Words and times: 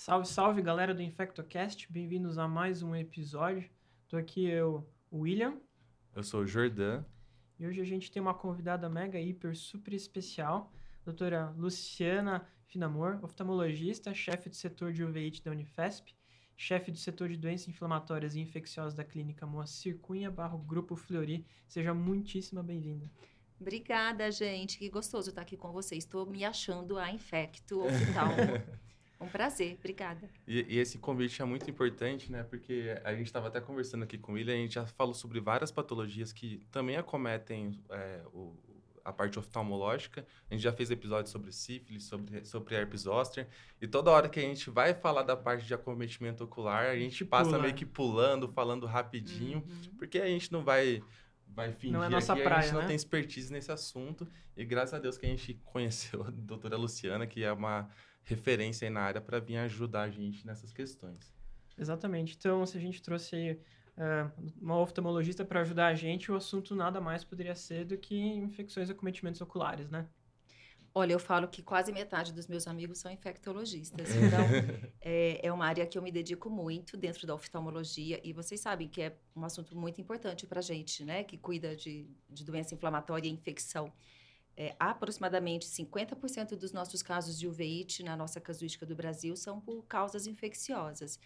Salve, 0.00 0.26
salve, 0.26 0.62
galera 0.62 0.94
do 0.94 1.02
InfectoCast. 1.02 1.92
Bem-vindos 1.92 2.38
a 2.38 2.48
mais 2.48 2.82
um 2.82 2.96
episódio. 2.96 3.68
Tô 4.08 4.16
aqui 4.16 4.46
eu, 4.46 4.90
o 5.10 5.18
William. 5.18 5.60
Eu 6.16 6.22
sou 6.22 6.40
o 6.40 6.46
Jordan. 6.46 7.04
E 7.58 7.66
hoje 7.66 7.82
a 7.82 7.84
gente 7.84 8.10
tem 8.10 8.22
uma 8.22 8.32
convidada 8.32 8.88
mega, 8.88 9.20
hiper, 9.20 9.54
super 9.54 9.92
especial. 9.92 10.72
Doutora 11.04 11.50
Luciana 11.54 12.48
Finamor, 12.64 13.22
oftalmologista, 13.22 14.14
chefe 14.14 14.48
do 14.48 14.56
setor 14.56 14.90
de 14.90 15.04
UVIT 15.04 15.44
da 15.44 15.50
Unifesp, 15.50 16.16
chefe 16.56 16.90
do 16.90 16.96
setor 16.96 17.28
de 17.28 17.36
doenças 17.36 17.68
inflamatórias 17.68 18.34
e 18.34 18.40
infecciosas 18.40 18.94
da 18.94 19.04
Clínica 19.04 19.46
Moacir 19.46 19.98
Cunha 19.98 20.30
Barro 20.30 20.60
Grupo 20.60 20.96
Fleury. 20.96 21.44
Seja 21.68 21.92
muitíssimo 21.92 22.62
bem-vinda. 22.62 23.04
Obrigada, 23.60 24.32
gente. 24.32 24.78
Que 24.78 24.88
gostoso 24.88 25.28
estar 25.28 25.42
aqui 25.42 25.58
com 25.58 25.70
vocês. 25.70 26.04
Estou 26.04 26.24
me 26.24 26.42
achando 26.42 26.96
a 26.96 27.12
infecto 27.12 27.84
oftalmo. 27.84 28.80
Um 29.20 29.28
prazer, 29.28 29.76
obrigada. 29.78 30.30
E, 30.48 30.66
e, 30.68 30.78
esse 30.78 30.98
convite 30.98 31.42
é 31.42 31.44
muito 31.44 31.68
importante, 31.70 32.32
né? 32.32 32.42
Porque 32.42 32.98
a 33.04 33.14
gente 33.14 33.26
estava 33.26 33.48
até 33.48 33.60
conversando 33.60 34.02
aqui 34.02 34.16
com 34.16 34.38
ele, 34.38 34.50
a 34.50 34.56
gente 34.56 34.74
já 34.74 34.86
falou 34.86 35.12
sobre 35.12 35.40
várias 35.40 35.70
patologias 35.70 36.32
que 36.32 36.66
também 36.70 36.96
acometem 36.96 37.78
é, 37.90 38.22
o, 38.32 38.56
a 39.04 39.12
parte 39.12 39.38
oftalmológica. 39.38 40.26
A 40.50 40.54
gente 40.54 40.62
já 40.62 40.72
fez 40.72 40.90
episódios 40.90 41.30
sobre 41.30 41.52
sífilis, 41.52 42.04
sobre, 42.04 42.44
sobre 42.46 42.74
herpes 42.74 43.02
zoster. 43.02 43.46
E 43.80 43.86
toda 43.86 44.10
hora 44.10 44.28
que 44.28 44.40
a 44.40 44.42
gente 44.42 44.70
vai 44.70 44.94
falar 44.94 45.22
da 45.22 45.36
parte 45.36 45.66
de 45.66 45.74
acometimento 45.74 46.44
ocular, 46.44 46.86
a 46.86 46.96
gente 46.96 47.24
passa 47.24 47.50
Pula. 47.50 47.62
meio 47.62 47.74
que 47.74 47.84
pulando, 47.84 48.48
falando 48.48 48.86
rapidinho, 48.86 49.58
uhum. 49.58 49.96
porque 49.98 50.18
a 50.18 50.26
gente 50.26 50.50
não 50.50 50.62
vai 50.64 51.02
vai 51.52 51.72
fingir 51.72 51.92
não 51.92 52.04
é 52.04 52.08
nossa 52.08 52.32
aqui, 52.32 52.42
praia, 52.42 52.58
a 52.58 52.62
gente 52.62 52.74
né? 52.74 52.80
não 52.80 52.86
tem 52.86 52.96
expertise 52.96 53.52
nesse 53.52 53.72
assunto. 53.72 54.26
E 54.56 54.64
graças 54.64 54.94
a 54.94 54.98
Deus 54.98 55.18
que 55.18 55.26
a 55.26 55.28
gente 55.28 55.54
conheceu 55.64 56.22
a 56.22 56.30
doutora 56.30 56.76
Luciana, 56.76 57.26
que 57.26 57.42
é 57.42 57.52
uma 57.52 57.88
referência 58.24 58.86
aí 58.86 58.90
na 58.92 59.00
área 59.00 59.20
para 59.20 59.38
vir 59.40 59.56
ajudar 59.58 60.02
a 60.02 60.10
gente 60.10 60.46
nessas 60.46 60.72
questões. 60.72 61.32
Exatamente. 61.78 62.36
Então, 62.38 62.64
se 62.66 62.76
a 62.76 62.80
gente 62.80 63.02
trouxe 63.02 63.36
aí, 63.36 63.52
uh, 63.52 64.50
uma 64.60 64.78
oftalmologista 64.78 65.44
para 65.44 65.60
ajudar 65.60 65.88
a 65.88 65.94
gente, 65.94 66.30
o 66.30 66.36
assunto 66.36 66.74
nada 66.74 67.00
mais 67.00 67.24
poderia 67.24 67.54
ser 67.54 67.84
do 67.84 67.96
que 67.96 68.16
infecções 68.16 68.88
e 68.88 68.92
acometimentos 68.92 69.40
oculares, 69.40 69.90
né? 69.90 70.06
Olha, 70.92 71.12
eu 71.12 71.20
falo 71.20 71.46
que 71.46 71.62
quase 71.62 71.92
metade 71.92 72.32
dos 72.32 72.48
meus 72.48 72.66
amigos 72.66 72.98
são 72.98 73.10
infectologistas. 73.10 74.08
Então, 74.20 74.40
é, 75.00 75.46
é, 75.46 75.52
uma 75.52 75.64
área 75.66 75.86
que 75.86 75.96
eu 75.96 76.02
me 76.02 76.10
dedico 76.10 76.50
muito 76.50 76.96
dentro 76.96 77.26
da 77.26 77.34
oftalmologia. 77.34 78.20
E 78.24 78.32
vocês 78.32 78.60
sabem 78.60 78.88
que 78.88 79.00
é 79.00 79.16
um 79.34 79.44
assunto 79.44 79.76
muito 79.76 80.00
importante 80.00 80.46
para 80.46 80.58
a 80.58 80.62
gente, 80.62 81.04
né? 81.04 81.22
Que 81.22 81.38
cuida 81.38 81.76
de, 81.76 82.10
de 82.28 82.44
doença 82.44 82.74
inflamatória 82.74 83.28
e 83.28 83.32
infecção. 83.32 83.92
É, 84.56 84.74
aproximadamente 84.78 85.66
50% 85.66 86.54
dos 86.54 86.72
nossos 86.72 87.02
casos 87.02 87.38
de 87.38 87.48
uveíte 87.48 88.02
na 88.02 88.16
nossa 88.16 88.40
casuística 88.40 88.84
do 88.84 88.94
Brasil 88.94 89.34
são 89.34 89.60
por 89.60 89.84
causas 89.86 90.26
infecciosas. 90.26 91.18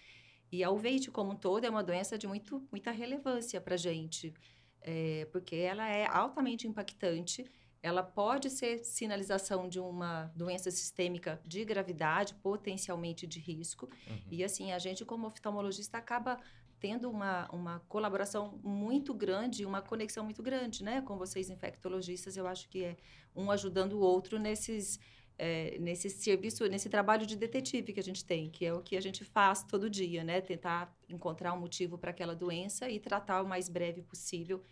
E 0.53 0.63
a 0.63 0.71
uveíte 0.71 1.11
como 1.11 1.33
um 1.33 1.37
todo 1.37 1.65
é 1.65 1.71
uma 1.71 1.83
doença 1.83 2.17
de 2.17 2.29
muito, 2.29 2.67
muita 2.71 2.93
relevância 2.93 3.61
para 3.61 3.75
a 3.75 3.79
gente, 3.79 4.33
é, 4.81 5.27
porque 5.33 5.57
ela 5.57 5.89
é 5.89 6.07
altamente 6.07 6.69
impactante 6.69 7.45
ela 7.85 8.03
pode 8.03 8.49
ser 8.49 8.83
sinalização 8.83 9.69
de 9.69 9.79
uma 9.79 10.33
doença 10.35 10.71
sistêmica 10.71 11.39
de 11.45 11.63
gravidade, 11.67 12.35
potencialmente 12.37 13.27
de 13.27 13.39
risco. 13.39 13.91
Uhum. 14.09 14.23
E 14.31 14.43
assim, 14.43 14.73
a 14.73 14.79
gente, 14.79 15.05
como 15.05 15.27
oftalmologista, 15.27 15.99
acaba 15.99 16.41
tendo 16.85 17.11
uma, 17.11 17.49
uma 17.51 17.81
colaboração 17.89 18.61
muito 18.63 19.15
grande, 19.15 19.65
uma 19.65 19.81
conexão 19.81 20.23
muito 20.23 20.43
grande, 20.43 20.85
né? 20.85 21.01
Com 21.01 21.17
vocês, 21.17 21.49
infectologistas, 21.49 22.37
eu 22.37 22.47
acho 22.47 22.69
que 22.69 22.85
é 22.85 22.97
um 23.35 23.51
ajudando 23.51 23.95
o 23.95 24.01
outro 24.01 24.39
nesses. 24.39 25.01
É, 25.37 25.77
nesse 25.81 26.09
serviço, 26.11 26.65
nesse 26.69 26.89
trabalho 26.89 27.27
de 27.27 27.35
detetive 27.35 27.93
que 27.93 27.99
a 27.99 28.03
gente 28.05 28.25
tem, 28.25 28.49
que 28.49 28.65
é 28.65 28.73
o 28.73 28.81
que 28.81 28.97
a 28.97 29.01
gente 29.01 29.25
faz 29.25 29.65
todo 29.65 29.91
dia, 29.91 30.23
né? 30.23 30.41
Tentar 30.41 30.95
encontrar 31.09 31.53
um 31.55 31.59
motivo 31.59 31.99
para 31.99 32.11
aquela 32.11 32.37
doença 32.37 32.89
e 32.89 33.01
tratar 33.01 33.43
o 33.43 33.49
mais 33.49 33.69
breve 33.69 34.01
possível, 34.03 34.63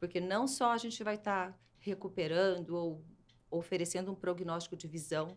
porque 0.00 0.20
não 0.20 0.48
só 0.48 0.72
a 0.72 0.76
gente 0.76 1.04
vai 1.04 1.14
estar 1.14 1.52
tá 1.52 1.58
recuperando 1.78 2.70
ou 2.70 3.04
oferecendo 3.48 4.10
um 4.10 4.14
prognóstico 4.16 4.76
de 4.76 4.88
visão, 4.88 5.36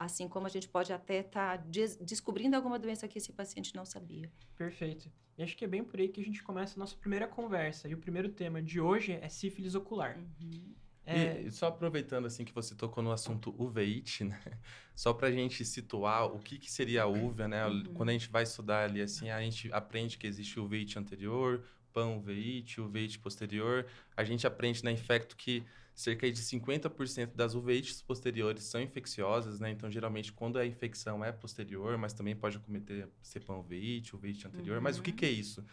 assim 0.00 0.26
como 0.26 0.46
a 0.46 0.48
gente 0.48 0.66
pode 0.66 0.90
até 0.94 1.20
estar 1.20 1.58
tá 1.58 1.64
des 1.68 1.94
descobrindo 1.98 2.56
alguma 2.56 2.78
doença 2.78 3.06
que 3.06 3.18
esse 3.18 3.34
paciente 3.34 3.76
não 3.76 3.84
sabia. 3.84 4.32
Perfeito. 4.56 5.12
E 5.36 5.42
acho 5.42 5.54
que 5.54 5.62
é 5.62 5.68
bem 5.68 5.84
por 5.84 6.00
aí 6.00 6.08
que 6.08 6.22
a 6.22 6.24
gente 6.24 6.42
começa 6.42 6.74
a 6.74 6.78
nossa 6.78 6.96
primeira 6.96 7.28
conversa. 7.28 7.86
E 7.86 7.92
o 7.92 7.98
primeiro 7.98 8.30
tema 8.30 8.62
de 8.62 8.80
hoje 8.80 9.12
é 9.12 9.28
sífilis 9.28 9.74
ocular. 9.74 10.16
Uhum. 10.16 10.74
É... 11.04 11.42
E 11.42 11.50
só 11.50 11.66
aproveitando 11.66 12.24
assim 12.24 12.46
que 12.46 12.52
você 12.52 12.74
tocou 12.74 13.02
no 13.04 13.12
assunto 13.12 13.54
uveíte, 13.58 14.24
né? 14.24 14.40
Só 14.96 15.12
para 15.14 15.28
a 15.28 15.32
gente 15.32 15.64
situar 15.64 16.26
o 16.26 16.38
que, 16.38 16.58
que 16.58 16.70
seria 16.70 17.04
a 17.04 17.06
uveia, 17.06 17.48
né? 17.48 17.66
Uhum. 17.66 17.84
Quando 17.94 18.10
a 18.10 18.12
gente 18.12 18.28
vai 18.28 18.42
estudar 18.42 18.84
ali 18.84 19.00
assim, 19.00 19.30
a 19.30 19.40
gente 19.40 19.72
aprende 19.72 20.18
que 20.18 20.26
existe 20.26 20.60
o 20.60 20.64
uveíte 20.64 20.98
anterior, 20.98 21.64
pan-uveíte, 21.92 22.80
uveíte 22.80 23.18
posterior. 23.18 23.86
A 24.16 24.24
gente 24.24 24.46
aprende 24.46 24.84
na 24.84 24.92
infecto 24.92 25.36
que 25.36 25.64
cerca 26.00 26.30
de 26.30 26.40
50% 26.40 27.34
das 27.34 27.54
uveites 27.54 28.00
posteriores 28.00 28.64
são 28.64 28.80
infecciosas, 28.80 29.60
né? 29.60 29.70
Então, 29.70 29.90
geralmente, 29.90 30.32
quando 30.32 30.58
a 30.58 30.64
infecção 30.64 31.22
é 31.22 31.30
posterior, 31.30 31.98
mas 31.98 32.14
também 32.14 32.34
pode 32.34 32.56
acometer 32.56 33.06
cepanuveite, 33.22 34.16
uveite 34.16 34.46
anterior. 34.46 34.78
Uhum. 34.78 34.82
Mas 34.82 34.98
o 34.98 35.02
que, 35.02 35.12
que, 35.12 35.26
é 35.26 35.30
isso? 35.30 35.64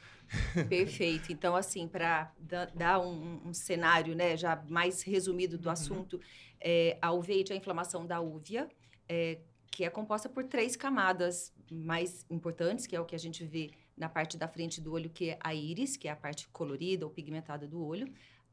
Perfeito. 0.67 1.31
Então, 1.31 1.55
assim, 1.55 1.88
para 1.88 2.33
dar 2.75 2.99
um, 2.99 3.47
um, 3.47 3.53
cenário 3.53 4.15
né, 4.15 4.35
já 4.35 4.61
mais 4.67 5.01
resumido 5.01 5.57
do 5.57 5.67
uhum. 5.67 5.71
assunto, 5.71 6.19
é, 6.59 6.97
a 7.01 7.13
uveite 7.13 7.53
é 7.53 7.55
a 7.55 7.57
inflamação 7.57 8.05
da 8.05 8.19
úvea, 8.19 8.67
é, 9.07 9.39
que 9.71 9.85
é 9.85 9.89
composta 9.89 10.27
por 10.27 10.44
três 10.44 10.75
camadas 10.75 11.53
mais 11.71 12.25
importantes, 12.29 12.85
que 12.85 12.95
é 12.95 12.99
o 12.99 13.05
que 13.05 13.15
a 13.15 13.19
gente 13.19 13.45
vê 13.45 13.71
na 13.95 14.09
parte 14.09 14.38
da 14.38 14.47
frente 14.47 14.81
do 14.81 14.91
olho, 14.91 15.09
que 15.09 15.29
é 15.29 15.39
a 15.39 15.55
íris, 15.55 15.95
que 15.95 16.07
é 16.07 16.11
a 16.11 16.15
parte 16.15 16.49
colorida 16.49 17.05
ou 17.05 17.11
pigmentada 17.11 17.65
do 17.65 17.81
olho. 17.81 18.07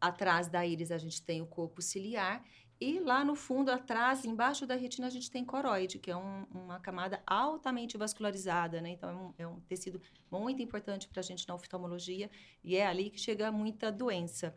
Atrás 0.07 0.49
da 0.49 0.67
íris 0.67 0.91
a 0.91 0.99
gente 0.99 1.23
tem 1.23 1.41
o 1.41 1.47
corpo 1.47 1.81
ciliar 1.81 2.43
e 2.81 2.99
lá 2.99 3.25
no 3.25 3.37
fundo, 3.37 3.71
atrás, 3.71 4.25
embaixo 4.25 4.67
da 4.67 4.75
retina, 4.75 5.07
a 5.07 5.11
gente 5.11 5.31
tem 5.31 5.45
coroide, 5.45 5.99
que 5.99 6.11
é 6.11 6.17
um, 6.17 6.45
uma 6.51 6.81
camada 6.81 7.23
altamente 7.27 7.97
vascularizada, 7.97 8.81
né? 8.81 8.91
Então, 8.91 9.09
é 9.09 9.15
um, 9.15 9.35
é 9.39 9.47
um 9.47 9.61
tecido 9.61 10.01
muito 10.31 10.61
importante 10.61 11.09
para 11.09 11.21
a 11.21 11.23
gente 11.23 11.47
na 11.47 11.55
oftalmologia 11.55 12.29
e 12.63 12.77
é 12.77 12.87
ali 12.87 13.11
que 13.11 13.19
chega 13.19 13.51
muita 13.53 13.93
doença. 13.93 14.55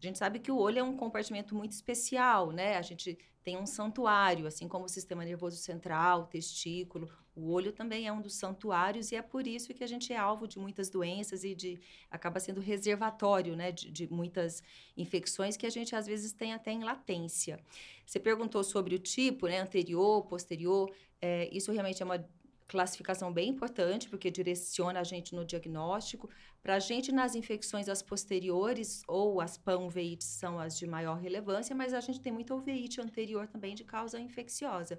A 0.00 0.06
gente 0.06 0.16
sabe 0.16 0.38
que 0.38 0.50
o 0.50 0.56
olho 0.56 0.78
é 0.78 0.82
um 0.82 0.96
compartimento 0.96 1.54
muito 1.54 1.72
especial, 1.72 2.52
né? 2.52 2.76
A 2.76 2.82
gente 2.82 3.18
tem 3.42 3.58
um 3.58 3.66
santuário, 3.66 4.46
assim 4.46 4.68
como 4.68 4.84
o 4.84 4.88
sistema 4.88 5.24
nervoso 5.24 5.56
central, 5.56 6.26
testículo, 6.26 7.10
o 7.36 7.52
olho 7.52 7.70
também 7.70 8.06
é 8.06 8.12
um 8.12 8.22
dos 8.22 8.34
santuários 8.34 9.12
e 9.12 9.14
é 9.14 9.20
por 9.20 9.46
isso 9.46 9.74
que 9.74 9.84
a 9.84 9.86
gente 9.86 10.10
é 10.10 10.16
alvo 10.16 10.48
de 10.48 10.58
muitas 10.58 10.88
doenças 10.88 11.44
e 11.44 11.54
de 11.54 11.78
acaba 12.10 12.40
sendo 12.40 12.62
reservatório, 12.62 13.54
né, 13.54 13.70
de, 13.70 13.90
de 13.90 14.10
muitas 14.10 14.62
infecções 14.96 15.54
que 15.54 15.66
a 15.66 15.70
gente 15.70 15.94
às 15.94 16.06
vezes 16.06 16.32
tem 16.32 16.54
até 16.54 16.72
em 16.72 16.82
latência. 16.82 17.60
Você 18.06 18.18
perguntou 18.18 18.64
sobre 18.64 18.94
o 18.94 18.98
tipo, 18.98 19.46
né, 19.46 19.60
anterior, 19.60 20.24
posterior. 20.24 20.90
É, 21.20 21.54
isso 21.54 21.70
realmente 21.70 22.02
é 22.02 22.06
uma 22.06 22.26
classificação 22.66 23.30
bem 23.30 23.50
importante, 23.50 24.08
porque 24.08 24.30
direciona 24.30 25.00
a 25.00 25.04
gente 25.04 25.34
no 25.34 25.44
diagnóstico. 25.44 26.30
Para 26.62 26.76
a 26.76 26.78
gente, 26.78 27.12
nas 27.12 27.34
infecções 27.34 27.86
as 27.88 28.00
posteriores 28.02 29.02
ou 29.06 29.42
as 29.42 29.58
panuveites 29.58 30.26
são 30.26 30.58
as 30.58 30.76
de 30.78 30.86
maior 30.86 31.18
relevância, 31.18 31.76
mas 31.76 31.92
a 31.92 32.00
gente 32.00 32.20
tem 32.20 32.32
muita 32.32 32.54
uveite 32.54 32.98
anterior 32.98 33.46
também 33.46 33.74
de 33.74 33.84
causa 33.84 34.18
infecciosa 34.18 34.96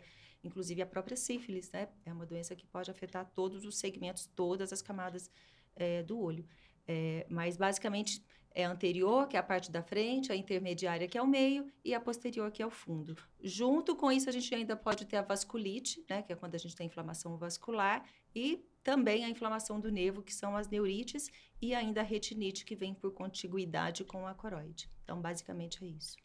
inclusive 0.47 0.81
a 0.81 0.85
própria 0.85 1.15
sífilis, 1.15 1.71
né? 1.71 1.87
É 2.05 2.11
uma 2.11 2.25
doença 2.25 2.55
que 2.55 2.65
pode 2.65 2.89
afetar 2.89 3.29
todos 3.35 3.65
os 3.65 3.77
segmentos, 3.77 4.25
todas 4.25 4.73
as 4.73 4.81
camadas 4.81 5.29
é, 5.75 6.01
do 6.01 6.19
olho. 6.19 6.45
É, 6.87 7.27
mas 7.29 7.57
basicamente 7.57 8.25
é 8.57 8.65
a 8.65 8.71
anterior, 8.71 9.27
que 9.27 9.37
é 9.37 9.39
a 9.39 9.43
parte 9.43 9.71
da 9.71 9.83
frente, 9.83 10.31
a 10.31 10.35
intermediária, 10.35 11.07
que 11.07 11.15
é 11.15 11.21
o 11.21 11.27
meio, 11.27 11.71
e 11.85 11.93
a 11.93 11.99
posterior, 11.99 12.49
que 12.51 12.63
é 12.63 12.65
o 12.65 12.71
fundo. 12.71 13.15
Junto 13.39 13.95
com 13.95 14.11
isso, 14.11 14.27
a 14.27 14.31
gente 14.31 14.53
ainda 14.55 14.75
pode 14.75 15.05
ter 15.05 15.17
a 15.17 15.21
vasculite, 15.21 16.03
né, 16.09 16.23
que 16.23 16.33
é 16.33 16.35
quando 16.35 16.55
a 16.55 16.57
gente 16.57 16.75
tem 16.75 16.87
inflamação 16.87 17.37
vascular, 17.37 18.03
e 18.33 18.65
também 18.83 19.23
a 19.25 19.29
inflamação 19.29 19.79
do 19.79 19.91
nervo, 19.91 20.23
que 20.23 20.33
são 20.33 20.57
as 20.57 20.67
neurites, 20.69 21.29
e 21.61 21.75
ainda 21.75 22.01
a 22.01 22.03
retinite, 22.03 22.65
que 22.65 22.75
vem 22.75 22.95
por 22.95 23.11
contiguidade 23.11 24.03
com 24.03 24.25
a 24.25 24.33
coroide. 24.33 24.89
Então, 25.03 25.21
basicamente 25.21 25.83
é 25.83 25.87
isso. 25.87 26.15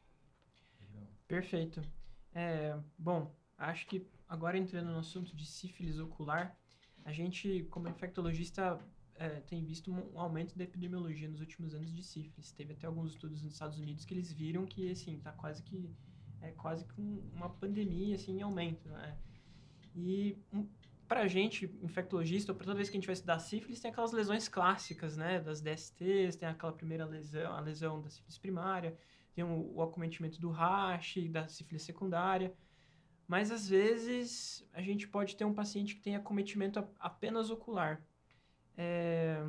Perfeito. 1.29 1.83
É, 2.35 2.79
bom, 2.97 3.35
Acho 3.63 3.87
que 3.87 4.05
agora 4.29 4.59
entrando 4.59 4.91
no 4.91 4.99
assunto 4.99 5.37
de 5.37 5.47
sífilis 5.47 5.99
ocular, 5.99 6.57
a 7.05 7.13
gente, 7.13 7.65
como 7.71 7.89
infectologista, 7.89 8.79
é, 9.15 9.41
tem 9.41 9.65
visto 9.65 9.93
um 9.93 10.19
aumento 10.19 10.57
da 10.57 10.65
epidemiologia 10.65 11.29
nos 11.29 11.41
últimos 11.41 11.75
anos 11.75 11.93
de 11.95 12.03
sífilis. 12.03 12.51
Teve 12.51 12.73
até 12.73 12.87
alguns 12.87 13.13
estudos 13.13 13.43
nos 13.43 13.53
Estados 13.53 13.79
Unidos 13.79 14.05
que 14.05 14.15
eles 14.15 14.33
viram 14.33 14.67
que, 14.67 14.91
assim, 14.91 15.19
tá 15.21 15.33
quase 15.33 15.63
que 15.63 15.89
é 16.41 16.51
quase 16.51 16.85
que 16.87 17.01
uma 17.33 17.49
pandemia, 17.49 18.17
assim, 18.17 18.39
em 18.39 18.43
aumento, 18.43 18.89
né? 18.89 19.17
E 19.95 20.37
um, 20.53 20.67
pra 21.07 21.29
gente, 21.29 21.73
infectologista, 21.81 22.53
toda 22.53 22.75
vez 22.75 22.89
que 22.89 22.97
a 22.97 22.99
gente 22.99 23.07
vai 23.07 23.15
estudar 23.15 23.39
sífilis, 23.39 23.79
tem 23.79 23.93
aquelas 23.93 24.11
lesões 24.11 24.49
clássicas, 24.49 25.17
né? 25.17 25.39
Das 25.39 25.61
DSTs, 25.61 26.35
tem 26.35 26.49
aquela 26.49 26.73
primeira 26.73 27.07
lesão, 27.07 27.53
a 27.53 27.61
lesão 27.61 28.01
da 28.01 28.11
sífilis 28.11 28.39
primária, 28.39 28.99
tem 29.33 29.45
o, 29.45 29.73
o 29.73 29.83
acometimento 29.83 30.41
do 30.41 30.51
rash, 30.51 31.15
da 31.31 31.47
sífilis 31.47 31.83
secundária. 31.83 32.53
Mas 33.33 33.51
às 33.51 33.67
vezes 33.67 34.63
a 34.75 34.83
gente 34.83 35.09
pode 35.09 35.35
ter 35.37 35.47
um 35.47 35.55
paciente 35.55 35.95
que 35.95 36.03
tem 36.03 36.15
acometimento 36.15 36.87
apenas 37.01 37.49
ocular. 37.49 38.07
É... 38.77 39.43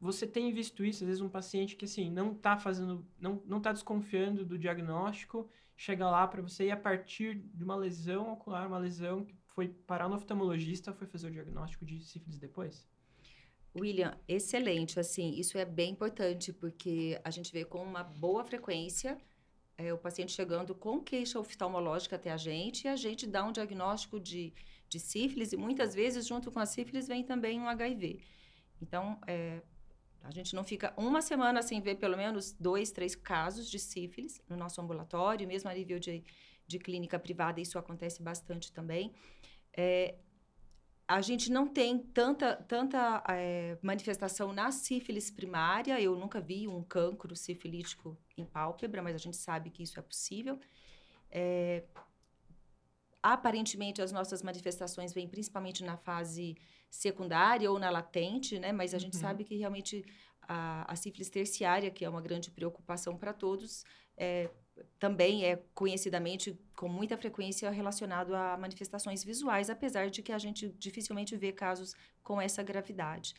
Você 0.00 0.26
tem 0.26 0.50
visto 0.50 0.82
isso, 0.82 1.04
às 1.04 1.08
vezes 1.08 1.20
um 1.20 1.28
paciente 1.28 1.76
que 1.76 1.84
assim 1.84 2.10
não 2.10 2.32
está 2.32 2.56
fazendo, 2.56 3.06
não 3.20 3.42
não 3.44 3.58
está 3.58 3.70
desconfiando 3.70 4.46
do 4.46 4.58
diagnóstico, 4.58 5.46
chega 5.76 6.08
lá 6.08 6.26
para 6.26 6.40
você 6.40 6.68
e 6.68 6.70
a 6.70 6.76
partir 6.76 7.34
de 7.34 7.62
uma 7.62 7.76
lesão 7.76 8.32
ocular, 8.32 8.66
uma 8.66 8.78
lesão 8.78 9.26
que 9.26 9.36
foi 9.48 9.68
parar 9.68 10.08
no 10.08 10.14
oftalmologista, 10.14 10.90
foi 10.94 11.06
fazer 11.06 11.28
o 11.28 11.32
diagnóstico 11.32 11.84
de 11.84 12.00
sífilis 12.00 12.38
depois? 12.38 12.88
William, 13.78 14.16
excelente. 14.26 14.98
Assim, 14.98 15.34
isso 15.34 15.58
é 15.58 15.66
bem 15.66 15.90
importante 15.92 16.50
porque 16.50 17.20
a 17.22 17.30
gente 17.30 17.52
vê 17.52 17.62
com 17.62 17.82
uma 17.82 18.02
boa 18.02 18.42
frequência 18.42 19.18
é, 19.76 19.92
o 19.92 19.98
paciente 19.98 20.32
chegando 20.32 20.74
com 20.74 21.00
queixa 21.00 21.38
oftalmológica 21.38 22.16
até 22.16 22.30
a 22.30 22.36
gente 22.36 22.84
e 22.84 22.88
a 22.88 22.96
gente 22.96 23.26
dá 23.26 23.44
um 23.44 23.52
diagnóstico 23.52 24.20
de, 24.20 24.52
de 24.88 25.00
sífilis 25.00 25.52
e 25.52 25.56
muitas 25.56 25.94
vezes 25.94 26.26
junto 26.26 26.50
com 26.50 26.60
a 26.60 26.66
sífilis 26.66 27.08
vem 27.08 27.24
também 27.24 27.60
um 27.60 27.68
HIV. 27.68 28.20
Então, 28.80 29.18
é, 29.26 29.62
a 30.22 30.30
gente 30.30 30.54
não 30.54 30.64
fica 30.64 30.94
uma 30.96 31.20
semana 31.20 31.62
sem 31.62 31.80
ver 31.80 31.96
pelo 31.96 32.16
menos 32.16 32.52
dois, 32.52 32.90
três 32.90 33.14
casos 33.14 33.68
de 33.70 33.78
sífilis 33.78 34.40
no 34.48 34.56
nosso 34.56 34.80
ambulatório, 34.80 35.46
mesmo 35.46 35.68
a 35.68 35.74
nível 35.74 35.98
de, 35.98 36.24
de 36.66 36.78
clínica 36.78 37.18
privada, 37.18 37.60
isso 37.60 37.78
acontece 37.78 38.22
bastante 38.22 38.72
também. 38.72 39.12
É, 39.76 40.14
a 41.06 41.20
gente 41.20 41.52
não 41.52 41.66
tem 41.68 41.98
tanta, 41.98 42.56
tanta 42.56 43.22
é, 43.28 43.78
manifestação 43.82 44.52
na 44.52 44.70
sífilis 44.72 45.30
primária. 45.30 46.00
Eu 46.00 46.16
nunca 46.16 46.40
vi 46.40 46.66
um 46.66 46.82
cancro 46.82 47.36
sifilítico 47.36 48.16
em 48.36 48.44
pálpebra, 48.44 49.02
mas 49.02 49.14
a 49.14 49.18
gente 49.18 49.36
sabe 49.36 49.70
que 49.70 49.82
isso 49.82 49.98
é 49.98 50.02
possível. 50.02 50.58
É, 51.30 51.84
aparentemente, 53.22 54.00
as 54.00 54.12
nossas 54.12 54.42
manifestações 54.42 55.12
vêm 55.12 55.28
principalmente 55.28 55.84
na 55.84 55.96
fase 55.96 56.56
secundária 56.90 57.70
ou 57.70 57.78
na 57.78 57.90
latente, 57.90 58.58
né? 58.58 58.72
Mas 58.72 58.94
a 58.94 58.98
gente 58.98 59.14
uhum. 59.14 59.20
sabe 59.20 59.44
que 59.44 59.56
realmente 59.56 60.04
a, 60.42 60.90
a 60.90 60.96
sífilis 60.96 61.28
terciária, 61.28 61.90
que 61.90 62.04
é 62.04 62.08
uma 62.08 62.22
grande 62.22 62.50
preocupação 62.50 63.16
para 63.16 63.32
todos, 63.34 63.84
é, 64.16 64.48
também 64.98 65.44
é 65.44 65.62
conhecidamente 65.74 66.58
com 66.76 66.88
muita 66.88 67.16
frequência 67.16 67.70
relacionado 67.70 68.34
a 68.34 68.56
manifestações 68.56 69.22
visuais, 69.22 69.70
apesar 69.70 70.10
de 70.10 70.22
que 70.22 70.32
a 70.32 70.38
gente 70.38 70.68
dificilmente 70.78 71.36
vê 71.36 71.52
casos 71.52 71.94
com 72.22 72.40
essa 72.40 72.62
gravidade. 72.62 73.34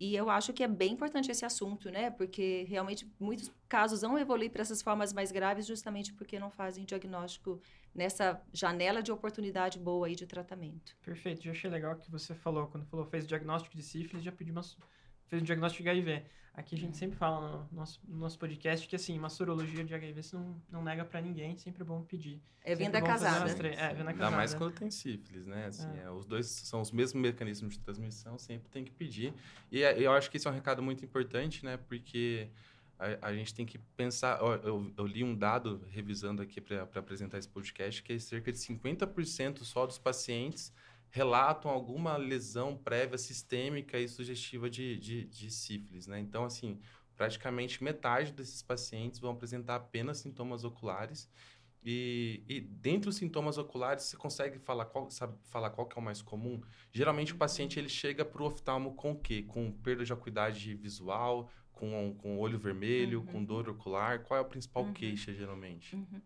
E 0.00 0.14
eu 0.14 0.30
acho 0.30 0.52
que 0.52 0.62
é 0.62 0.68
bem 0.68 0.92
importante 0.92 1.30
esse 1.30 1.44
assunto, 1.44 1.90
né? 1.90 2.08
Porque 2.08 2.64
realmente 2.68 3.10
muitos 3.18 3.50
casos 3.68 4.02
vão 4.02 4.16
evoluir 4.16 4.50
para 4.50 4.62
essas 4.62 4.80
formas 4.80 5.12
mais 5.12 5.32
graves 5.32 5.66
justamente 5.66 6.12
porque 6.12 6.38
não 6.38 6.50
fazem 6.50 6.84
diagnóstico 6.84 7.60
nessa 7.92 8.40
janela 8.52 9.02
de 9.02 9.10
oportunidade 9.10 9.76
boa 9.76 10.06
aí 10.06 10.14
de 10.14 10.24
tratamento. 10.24 10.96
Perfeito. 11.02 11.42
Já 11.42 11.50
achei 11.50 11.68
legal 11.68 11.96
que 11.96 12.08
você 12.10 12.32
falou, 12.32 12.68
quando 12.68 12.86
falou 12.86 13.06
fez 13.06 13.26
diagnóstico 13.26 13.76
de 13.76 13.82
sífilis, 13.82 14.22
já 14.22 14.30
pediu 14.30 14.52
uma 14.52 14.62
fez 15.28 15.42
um 15.42 15.44
diagnóstico 15.44 15.82
de 15.82 15.90
HIV. 15.90 16.24
Aqui 16.58 16.74
a 16.74 16.78
gente 16.78 16.96
sempre 16.96 17.16
fala 17.16 17.68
no 17.70 17.76
nosso, 17.78 18.00
no 18.08 18.18
nosso 18.18 18.36
podcast 18.36 18.88
que, 18.88 18.96
assim, 18.96 19.16
uma 19.16 19.30
sorologia 19.30 19.84
de 19.84 19.94
HIV 19.94 20.22
você 20.24 20.36
não, 20.36 20.60
não 20.68 20.82
nega 20.82 21.04
para 21.04 21.20
ninguém, 21.20 21.56
sempre 21.56 21.82
é 21.82 21.84
bom 21.84 22.02
pedir. 22.02 22.42
É 22.64 22.74
venda 22.74 23.00
casada. 23.00 23.48
É, 23.48 23.94
venda 23.94 24.12
casada. 24.12 24.12
Ainda 24.12 24.30
mais 24.30 24.54
quando 24.54 24.72
tem 24.72 24.90
sífilis, 24.90 25.46
né? 25.46 25.66
Assim, 25.66 25.88
é. 25.96 26.02
É, 26.02 26.10
os 26.10 26.26
dois 26.26 26.46
são 26.46 26.80
os 26.80 26.90
mesmos 26.90 27.22
mecanismos 27.22 27.74
de 27.74 27.78
transmissão, 27.78 28.36
sempre 28.38 28.68
tem 28.70 28.82
que 28.82 28.90
pedir. 28.90 29.32
E 29.70 29.84
é, 29.84 30.00
eu 30.00 30.10
acho 30.10 30.28
que 30.28 30.36
isso 30.36 30.48
é 30.48 30.50
um 30.50 30.54
recado 30.54 30.82
muito 30.82 31.04
importante, 31.04 31.64
né? 31.64 31.76
Porque 31.76 32.48
a, 32.98 33.28
a 33.28 33.32
gente 33.32 33.54
tem 33.54 33.64
que 33.64 33.78
pensar... 33.78 34.42
Ó, 34.42 34.56
eu, 34.56 34.92
eu, 34.96 35.06
li 35.06 35.22
um 35.22 35.36
dado, 35.36 35.86
revisando 35.90 36.42
aqui 36.42 36.60
para 36.60 36.82
apresentar 36.96 37.38
esse 37.38 37.48
podcast, 37.48 38.02
que 38.02 38.14
é 38.14 38.18
cerca 38.18 38.50
de 38.50 38.58
50% 38.58 39.62
só 39.62 39.86
dos 39.86 39.96
pacientes 39.96 40.72
relatam 41.10 41.70
alguma 41.70 42.16
lesão 42.16 42.76
prévia 42.76 43.18
sistêmica 43.18 43.98
e 43.98 44.08
sugestiva 44.08 44.68
de, 44.68 44.98
de, 44.98 45.24
de 45.24 45.50
sífilis, 45.50 46.06
né? 46.06 46.18
Então, 46.18 46.44
assim, 46.44 46.78
praticamente 47.16 47.82
metade 47.82 48.32
desses 48.32 48.62
pacientes 48.62 49.18
vão 49.18 49.32
apresentar 49.32 49.76
apenas 49.76 50.18
sintomas 50.18 50.64
oculares 50.64 51.28
e, 51.84 52.42
e 52.48 52.60
dentre 52.60 53.08
os 53.08 53.16
sintomas 53.16 53.56
oculares, 53.56 54.04
você 54.04 54.16
consegue 54.16 54.58
falar 54.58 54.84
qual, 54.86 55.10
sabe, 55.10 55.38
falar 55.44 55.70
qual 55.70 55.86
que 55.86 55.98
é 55.98 56.00
o 56.00 56.04
mais 56.04 56.20
comum? 56.20 56.60
Geralmente 56.92 57.32
o 57.32 57.36
paciente 57.36 57.78
ele 57.78 57.88
chega 57.88 58.24
para 58.24 58.42
o 58.42 58.46
oftalmo 58.46 58.94
com 58.94 59.12
o 59.12 59.18
quê? 59.18 59.42
Com 59.42 59.70
perda 59.70 60.04
de 60.04 60.12
acuidade 60.12 60.74
visual, 60.74 61.50
com, 61.78 62.14
com 62.18 62.38
olho 62.38 62.58
vermelho, 62.58 63.20
uhum. 63.20 63.26
com 63.26 63.44
dor 63.44 63.68
ocular? 63.68 64.22
Qual 64.24 64.36
é 64.38 64.40
a 64.40 64.44
principal 64.44 64.84
uhum. 64.84 64.92
queixa, 64.92 65.32
geralmente? 65.32 65.94
Uhum. 65.94 66.20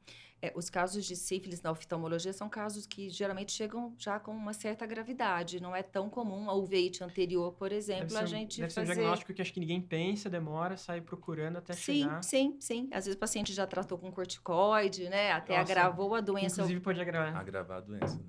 É, 0.44 0.52
os 0.56 0.68
casos 0.68 1.04
de 1.04 1.14
sífilis 1.14 1.62
na 1.62 1.70
oftalmologia 1.70 2.32
são 2.32 2.48
casos 2.48 2.84
que 2.84 3.08
geralmente 3.08 3.52
chegam 3.52 3.94
já 3.96 4.18
com 4.18 4.32
uma 4.32 4.52
certa 4.52 4.84
gravidade. 4.84 5.60
Não 5.60 5.76
é 5.76 5.84
tão 5.84 6.10
comum 6.10 6.50
a 6.50 6.54
uveite 6.54 7.04
anterior, 7.04 7.52
por 7.52 7.70
exemplo, 7.70 8.18
a 8.18 8.24
gente 8.24 8.60
deve 8.60 8.72
fazer... 8.74 8.86
ser 8.86 8.92
um 8.92 8.94
diagnóstico 8.96 9.32
que 9.32 9.40
acho 9.40 9.52
que 9.52 9.60
ninguém 9.60 9.80
pensa, 9.80 10.28
demora, 10.28 10.76
sai 10.76 11.00
procurando 11.00 11.58
até 11.58 11.74
sim, 11.74 12.02
chegar. 12.02 12.24
Sim, 12.24 12.56
sim, 12.58 12.82
sim. 12.82 12.88
Às 12.90 13.04
vezes 13.04 13.14
o 13.14 13.20
paciente 13.20 13.52
já 13.52 13.68
tratou 13.68 13.96
com 13.96 14.10
corticoide, 14.10 15.08
né? 15.08 15.30
Até 15.30 15.56
Nossa, 15.56 15.72
agravou 15.72 16.12
a 16.16 16.20
doença. 16.20 16.56
Inclusive 16.56 16.80
pode 16.80 17.00
agravar. 17.00 17.36
Agravar 17.36 17.78
a 17.78 17.80
doença, 17.80 18.16
né? 18.16 18.24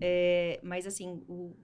É, 0.00 0.60
mas 0.62 0.86
assim, 0.86 1.22
o, 1.28 1.56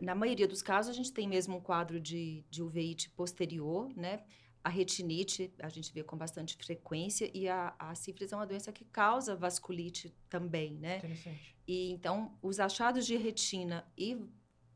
na 0.00 0.14
maioria 0.14 0.46
dos 0.46 0.62
casos 0.62 0.90
a 0.90 0.96
gente 0.96 1.12
tem 1.12 1.28
mesmo 1.28 1.56
um 1.56 1.60
quadro 1.60 2.00
de, 2.00 2.44
de 2.48 2.62
uveite 2.62 3.10
posterior, 3.10 3.92
né? 3.96 4.22
A 4.62 4.68
retinite 4.68 5.52
a 5.58 5.68
gente 5.68 5.92
vê 5.92 6.02
com 6.02 6.16
bastante 6.16 6.56
frequência 6.56 7.30
e 7.32 7.48
a, 7.48 7.74
a 7.78 7.94
sífilis 7.94 8.32
é 8.32 8.36
uma 8.36 8.46
doença 8.46 8.72
que 8.72 8.84
causa 8.84 9.34
vasculite 9.34 10.14
também, 10.28 10.74
né? 10.74 10.98
Interessante. 10.98 11.56
E 11.66 11.90
então 11.90 12.36
os 12.42 12.60
achados 12.60 13.06
de 13.06 13.16
retina 13.16 13.84
e 13.96 14.16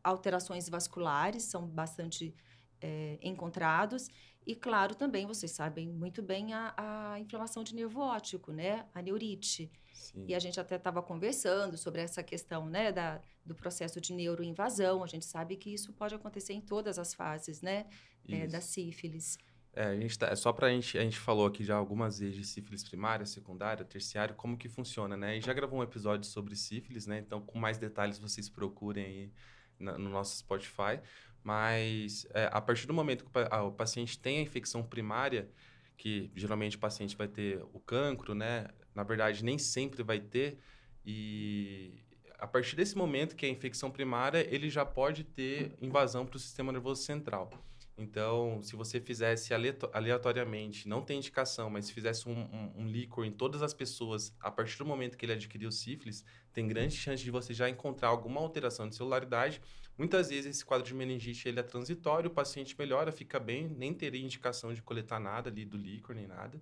alterações 0.03 0.69
vasculares 0.69 1.45
são 1.45 1.67
bastante 1.67 2.35
é, 2.81 3.19
encontrados 3.23 4.09
e 4.47 4.55
claro 4.55 4.95
também 4.95 5.27
vocês 5.27 5.53
sabem 5.53 5.89
muito 5.89 6.23
bem 6.23 6.53
a, 6.53 6.75
a 7.13 7.21
inflamação 7.21 7.63
de 7.63 7.75
nervo 7.75 8.01
óptico, 8.01 8.53
né? 8.53 8.87
A 8.95 9.01
neurite. 9.01 9.71
Sim. 9.93 10.25
E 10.27 10.35
a 10.35 10.39
gente 10.39 10.59
até 10.59 10.77
estava 10.77 11.03
conversando 11.03 11.77
sobre 11.77 12.01
essa 12.01 12.23
questão, 12.23 12.67
né, 12.67 12.91
da, 12.91 13.21
do 13.45 13.55
processo 13.55 14.01
de 14.01 14.13
neuroinvasão. 14.13 15.05
A 15.05 15.07
gente 15.07 15.25
sabe 15.25 15.57
que 15.57 15.73
isso 15.73 15.93
pode 15.93 16.15
acontecer 16.15 16.55
em 16.55 16.61
todas 16.61 16.99
as 16.99 17.15
fases, 17.15 17.63
né, 17.63 17.87
é, 18.29 18.47
da 18.47 18.61
sífilis. 18.61 19.39
É, 19.75 19.85
a 19.85 19.97
gente 19.97 20.19
tá, 20.19 20.27
é 20.27 20.37
só 20.37 20.53
para 20.53 20.67
a 20.67 20.71
gente, 20.71 20.99
a 20.99 21.03
gente 21.03 21.19
falou 21.19 21.47
aqui 21.47 21.65
já 21.65 21.77
algumas 21.77 22.19
vezes 22.19 22.37
de 22.37 22.45
sífilis 22.45 22.85
primária, 22.85 23.25
secundária, 23.25 23.85
terciária, 23.85 24.35
como 24.35 24.57
que 24.57 24.69
funciona, 24.69 25.17
né? 25.17 25.39
E 25.39 25.41
já 25.41 25.53
gravou 25.55 25.79
um 25.79 25.83
episódio 25.83 26.29
sobre 26.29 26.55
sífilis, 26.55 27.07
né? 27.07 27.19
Então, 27.19 27.41
com 27.41 27.59
mais 27.59 27.79
detalhes, 27.79 28.19
vocês 28.19 28.51
procurem 28.51 29.05
aí 29.05 29.33
no 29.79 30.11
nosso 30.11 30.37
Spotify. 30.37 31.01
Mas 31.43 32.27
é, 32.35 32.49
a 32.53 32.61
partir 32.61 32.87
do 32.87 32.95
momento 32.95 33.25
que 33.25 33.31
o, 33.31 33.73
paciente 33.73 34.19
tem 34.19 34.39
a 34.39 34.43
infecção 34.43 34.83
primária, 34.83 35.49
que 35.97 36.31
geralmente 36.35 36.77
o 36.77 36.81
paciente 36.81 37.17
vai 37.17 37.29
ter 37.29 37.63
o 37.73 37.81
cancro, 37.81 38.35
né? 38.35 38.69
Na 38.95 39.03
verdade, 39.03 39.45
nem 39.45 39.59
sempre 39.59 40.03
vai 40.03 40.21
ter. 40.21 40.59
E 41.05 41.95
a 42.39 42.47
partir 42.47 42.77
desse 42.77 42.97
momento 42.97 43.35
que 43.35 43.47
é 43.47 43.49
a 43.49 43.53
infecção 43.53 43.91
primária, 43.91 44.47
ele 44.53 44.69
já 44.69 44.85
pode 44.85 45.25
ter 45.25 45.77
invasão 45.81 46.27
para 46.27 46.37
o 46.37 46.41
sistema 46.41 46.73
nervoso 46.73 47.03
central. 47.03 47.51
Então, 47.97 48.61
se 48.63 48.75
você 48.75 49.01
fizesse 49.01 49.53
aleatoriamente, 49.93 50.89
não 50.89 51.03
tem 51.03 51.19
indicação, 51.19 51.69
mas 51.69 51.87
se 51.87 51.93
fizesse 51.93 52.29
um, 52.29 52.33
um, 52.33 52.73
um 52.83 52.87
líquor 52.87 53.25
em 53.25 53.31
todas 53.31 53.63
as 53.63 53.75
pessoas, 53.75 54.35
a 54.41 54.51
partir 54.51 54.79
do 54.79 54.87
momento 54.87 55.17
que 55.17 55.25
ele 55.25 55.35
adquiriu 55.35 55.71
sífilis, 55.71 56.25
tem 56.53 56.67
grande 56.67 56.97
chance 56.97 57.23
de 57.23 57.31
você 57.31 57.53
já 57.53 57.69
encontrar 57.69 58.09
alguma 58.09 58.41
alteração 58.41 58.89
de 58.89 58.97
celularidade. 58.97 59.61
Muitas 60.03 60.31
vezes 60.31 60.57
esse 60.57 60.65
quadro 60.65 60.85
de 60.85 60.93
meningite 60.95 61.49
ele 61.49 61.61
é 61.61 61.63
transitório, 61.63 62.29
o 62.29 62.35
paciente 62.35 62.75
melhora, 62.77 63.13
fica 63.13 63.39
bem, 63.39 63.69
nem 63.69 63.95
teria 63.95 64.21
indicação 64.21 64.75
de 64.75 64.83
coletar 64.83 65.21
nada 65.21 65.49
ali 65.49 65.65
do 65.65 65.77
líquor, 65.77 66.13
nem 66.13 66.27
nada. 66.27 66.61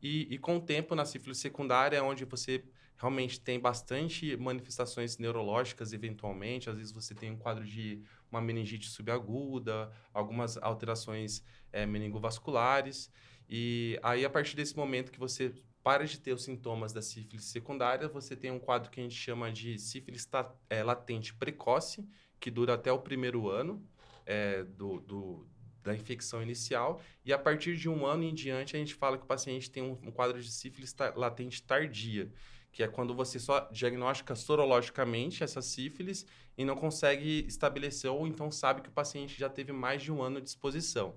E, 0.00 0.32
e 0.32 0.38
com 0.38 0.58
o 0.58 0.60
tempo, 0.60 0.94
na 0.94 1.04
sífilis 1.04 1.38
secundária, 1.38 1.96
é 1.96 2.00
onde 2.00 2.24
você 2.24 2.62
realmente 2.96 3.40
tem 3.40 3.58
bastante 3.58 4.36
manifestações 4.36 5.18
neurológicas, 5.18 5.92
eventualmente. 5.92 6.70
Às 6.70 6.76
vezes 6.76 6.92
você 6.92 7.12
tem 7.12 7.28
um 7.32 7.36
quadro 7.36 7.64
de 7.64 8.04
uma 8.30 8.40
meningite 8.40 8.88
subaguda, 8.88 9.90
algumas 10.14 10.56
alterações 10.56 11.42
é, 11.72 11.84
meningovasculares. 11.86 13.10
E 13.50 13.98
aí, 14.00 14.24
a 14.24 14.30
partir 14.30 14.54
desse 14.54 14.76
momento 14.76 15.10
que 15.10 15.18
você 15.18 15.52
para 15.82 16.04
de 16.04 16.18
ter 16.18 16.32
os 16.32 16.42
sintomas 16.42 16.92
da 16.92 17.00
sífilis 17.00 17.44
secundária, 17.44 18.08
você 18.08 18.34
tem 18.34 18.50
um 18.50 18.58
quadro 18.58 18.90
que 18.90 18.98
a 18.98 19.02
gente 19.04 19.14
chama 19.14 19.52
de 19.52 19.78
sífilis 19.78 20.28
é, 20.68 20.82
latente 20.82 21.32
precoce, 21.32 22.04
que 22.40 22.50
dura 22.50 22.74
até 22.74 22.92
o 22.92 22.98
primeiro 22.98 23.48
ano 23.48 23.82
é, 24.24 24.64
do, 24.64 25.00
do, 25.00 25.46
da 25.82 25.94
infecção 25.94 26.42
inicial. 26.42 27.00
E 27.24 27.32
a 27.32 27.38
partir 27.38 27.76
de 27.76 27.88
um 27.88 28.04
ano 28.04 28.24
em 28.24 28.34
diante, 28.34 28.76
a 28.76 28.78
gente 28.78 28.94
fala 28.94 29.16
que 29.16 29.24
o 29.24 29.26
paciente 29.26 29.70
tem 29.70 29.82
um, 29.82 29.98
um 30.02 30.10
quadro 30.10 30.40
de 30.40 30.50
sífilis 30.50 30.94
latente 31.14 31.62
tardia, 31.62 32.30
que 32.72 32.82
é 32.82 32.88
quando 32.88 33.14
você 33.14 33.38
só 33.38 33.60
diagnostica 33.70 34.34
sorologicamente 34.34 35.42
essa 35.42 35.62
sífilis 35.62 36.26
e 36.58 36.64
não 36.64 36.76
consegue 36.76 37.46
estabelecer 37.46 38.10
ou 38.10 38.26
então 38.26 38.50
sabe 38.50 38.82
que 38.82 38.88
o 38.88 38.92
paciente 38.92 39.38
já 39.38 39.48
teve 39.48 39.72
mais 39.72 40.02
de 40.02 40.12
um 40.12 40.22
ano 40.22 40.40
de 40.40 40.48
exposição. 40.48 41.16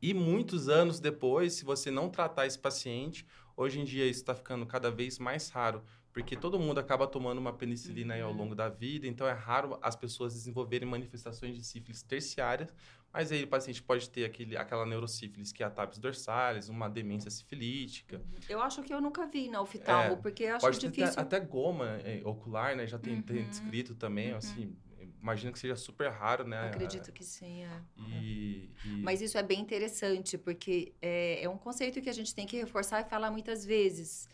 E 0.00 0.12
muitos 0.12 0.68
anos 0.68 1.00
depois, 1.00 1.54
se 1.54 1.64
você 1.64 1.90
não 1.90 2.10
tratar 2.10 2.46
esse 2.46 2.58
paciente, 2.58 3.26
hoje 3.56 3.80
em 3.80 3.84
dia 3.84 4.06
isso 4.06 4.20
está 4.20 4.34
ficando 4.34 4.66
cada 4.66 4.90
vez 4.90 5.18
mais 5.18 5.48
raro 5.48 5.82
porque 6.14 6.36
todo 6.36 6.60
mundo 6.60 6.78
acaba 6.78 7.08
tomando 7.08 7.38
uma 7.38 7.52
penicilina 7.52 8.14
uhum. 8.14 8.24
ao 8.24 8.32
longo 8.32 8.54
da 8.54 8.68
vida, 8.68 9.04
então 9.04 9.26
é 9.26 9.32
raro 9.32 9.76
as 9.82 9.96
pessoas 9.96 10.32
desenvolverem 10.32 10.88
manifestações 10.88 11.56
de 11.56 11.64
sífilis 11.64 12.02
terciárias, 12.02 12.72
mas 13.12 13.32
aí 13.32 13.42
o 13.42 13.48
paciente 13.48 13.82
pode 13.82 14.08
ter 14.08 14.24
aquele, 14.24 14.56
aquela 14.56 14.86
neurosífilis, 14.86 15.52
que 15.52 15.64
é 15.64 15.66
a 15.66 15.70
tápis 15.70 15.98
dorsalis, 15.98 16.68
uma 16.68 16.88
demência 16.88 17.28
sifilítica. 17.30 18.18
Uhum. 18.18 18.40
Eu 18.48 18.62
acho 18.62 18.80
que 18.84 18.94
eu 18.94 19.00
nunca 19.00 19.26
vi 19.26 19.48
na 19.48 19.60
oftalmo, 19.60 20.12
é, 20.12 20.16
porque 20.16 20.46
acho 20.46 20.60
pode 20.60 20.78
difícil... 20.78 21.14
Ter 21.14 21.20
até, 21.20 21.36
até 21.36 21.46
goma 21.46 21.98
é, 22.04 22.22
ocular, 22.24 22.76
né? 22.76 22.86
Já 22.86 22.98
tem, 22.98 23.14
uhum. 23.14 23.22
tem 23.22 23.48
descrito 23.48 23.96
também, 23.96 24.30
uhum. 24.30 24.38
assim, 24.38 24.76
imagino 25.20 25.52
que 25.52 25.58
seja 25.58 25.74
super 25.74 26.12
raro, 26.12 26.46
né? 26.46 26.68
Acredito 26.68 27.10
que 27.10 27.24
sim, 27.24 27.64
é. 27.64 27.82
E, 27.98 28.70
e... 28.84 28.88
Mas 29.02 29.20
isso 29.20 29.36
é 29.36 29.42
bem 29.42 29.60
interessante, 29.60 30.38
porque 30.38 30.92
é, 31.02 31.42
é 31.42 31.48
um 31.48 31.58
conceito 31.58 32.00
que 32.00 32.08
a 32.08 32.14
gente 32.14 32.32
tem 32.32 32.46
que 32.46 32.56
reforçar 32.56 33.00
e 33.00 33.04
falar 33.04 33.32
muitas 33.32 33.64
vezes 33.64 34.28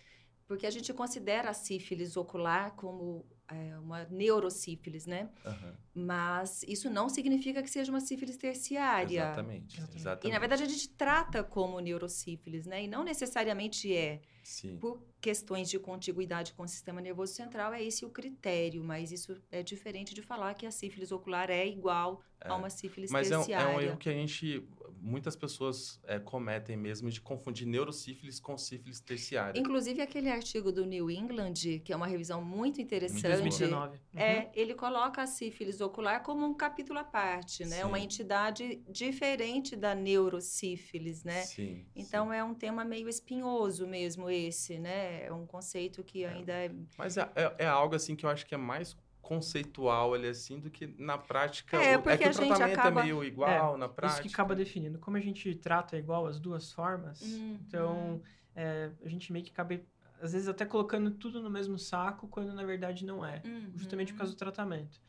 porque 0.51 0.67
a 0.67 0.71
gente 0.71 0.93
considera 0.93 1.51
a 1.51 1.55
sífilis 1.55 2.17
ocular 2.17 2.75
como 2.75 3.25
é, 3.49 3.79
uma 3.79 4.03
neurosífilis, 4.11 5.07
né? 5.07 5.31
Uhum. 5.47 5.75
Mas 5.95 6.65
isso 6.65 6.91
não 6.91 7.09
significa 7.09 7.63
que 7.63 7.71
seja 7.71 7.93
uma 7.93 8.01
sífilis 8.01 8.37
terciária. 8.37 9.21
Exatamente, 9.21 9.81
exatamente. 9.95 10.27
E 10.27 10.33
na 10.33 10.41
verdade 10.41 10.65
a 10.65 10.67
gente 10.67 10.89
trata 10.89 11.45
como 11.45 11.79
neurosífilis, 11.79 12.67
né? 12.67 12.83
E 12.83 12.89
não 12.89 13.05
necessariamente 13.05 13.95
é. 13.95 14.23
Sim. 14.43 14.79
Por 14.79 15.03
questões 15.21 15.69
de 15.69 15.79
contiguidade 15.79 16.53
com 16.55 16.63
o 16.63 16.69
sistema 16.69 17.01
nervoso 17.01 17.35
central, 17.35 17.75
é 17.75 17.83
esse 17.83 18.05
o 18.05 18.11
critério, 18.11 18.83
mas 18.83 19.13
isso 19.13 19.41
é 19.51 19.63
diferente 19.63 20.15
de 20.15 20.23
falar 20.23 20.55
que 20.55 20.67
a 20.67 20.71
sífilis 20.71 21.13
ocular 21.13 21.51
é 21.51 21.67
igual 21.67 22.23
é. 22.41 22.49
a 22.49 22.57
uma 22.57 22.71
sífilis 22.71 23.11
mas 23.11 23.29
terciária. 23.29 23.67
Mas 23.67 23.75
é, 23.75 23.77
um, 23.77 23.81
é 23.81 23.85
um 23.85 23.89
erro 23.89 23.99
que 23.99 24.09
a 24.09 24.13
gente, 24.13 24.67
muitas 25.01 25.37
pessoas 25.37 26.01
é, 26.05 26.19
cometem 26.19 26.77
mesmo 26.77 27.11
de 27.11 27.21
confundir 27.21 27.67
neurosífilis 27.67 28.41
com 28.41 28.57
sífilis 28.57 29.01
terciária. 29.01 29.61
Inclusive 29.61 30.01
aquele 30.01 30.31
artigo 30.31 30.73
do 30.73 30.87
New 30.87 31.11
England, 31.11 31.81
que 31.85 31.93
é 31.93 31.97
uma 31.97 32.07
revisão 32.07 32.43
muito 32.43 32.81
interessante. 32.81 33.23
2019. 33.23 33.97
Uhum. 33.97 34.21
É, 34.21 34.51
ele 34.55 34.75
coloca 34.75 35.23
a 35.23 35.27
sífilis 35.27 35.81
ocular 35.83 36.23
como 36.23 36.47
um 36.47 36.55
capítulo 36.55 36.99
à 36.99 37.05
parte, 37.05 37.65
né? 37.67 37.79
Sim. 37.79 37.85
Uma 37.85 38.01
entidade 38.01 38.83
diferente 38.89 39.77
da 39.77 39.95
neurosífilis, 39.95 41.25
né? 41.25 41.43
Sim. 41.43 41.85
Então 41.95 42.31
sim. 42.31 42.37
é 42.37 42.43
um 42.43 42.55
tema 42.55 42.85
meio 42.85 43.09
espinhoso 43.09 43.87
mesmo 43.87 44.30
esse, 44.31 44.79
né? 44.79 45.25
É 45.25 45.33
um 45.33 45.47
conceito 45.47 46.03
que 46.03 46.25
é. 46.25 46.29
ainda 46.29 46.53
é. 46.53 46.71
Mas 46.97 47.17
é, 47.17 47.31
é, 47.35 47.55
é, 47.59 47.67
algo 47.67 47.95
assim 47.95 48.17
que 48.17 48.25
eu 48.25 48.31
acho 48.31 48.47
que 48.47 48.55
é 48.55 48.59
mais 48.59 48.97
conceitual 49.21 50.15
ali 50.15 50.29
assim 50.29 50.59
do 50.59 50.71
que 50.71 50.87
na 50.99 51.17
prática. 51.17 51.77
É, 51.77 51.97
porque 51.97 52.11
é 52.11 52.19
que 52.19 52.25
a 52.25 52.31
o 52.31 52.33
gente 52.33 52.47
tratamento 52.49 52.77
é 52.77 52.81
acaba... 52.81 53.01
é 53.01 53.05
meio 53.05 53.25
igual 53.25 53.77
na 53.77 53.89
prática. 53.89 54.21
Isso 54.21 54.29
que 54.29 54.35
acaba 54.35 54.55
definindo. 54.55 54.99
Como 54.99 55.17
a 55.17 55.21
gente 55.21 55.55
trata 55.55 55.97
igual 55.97 56.27
as 56.27 56.41
duas 56.41 56.73
formas, 56.73 57.21
uhum. 57.21 57.59
então 57.67 58.23
é, 58.55 58.91
a 59.05 59.09
gente 59.09 59.33
meio 59.33 59.45
que 59.45 59.51
acaba 59.53 59.81
às 60.21 60.33
vezes 60.33 60.49
até 60.49 60.67
colocando 60.67 61.11
tudo 61.13 61.41
no 61.43 61.49
mesmo 61.49 61.79
saco, 61.79 62.29
quando 62.29 62.53
na 62.53 62.65
verdade 62.65 63.05
não 63.07 63.25
é. 63.25 63.41
Uhum. 63.45 63.73
Justamente 63.75 64.13
por 64.13 64.19
causa 64.19 64.33
do 64.35 64.39
tratamento. 64.39 65.01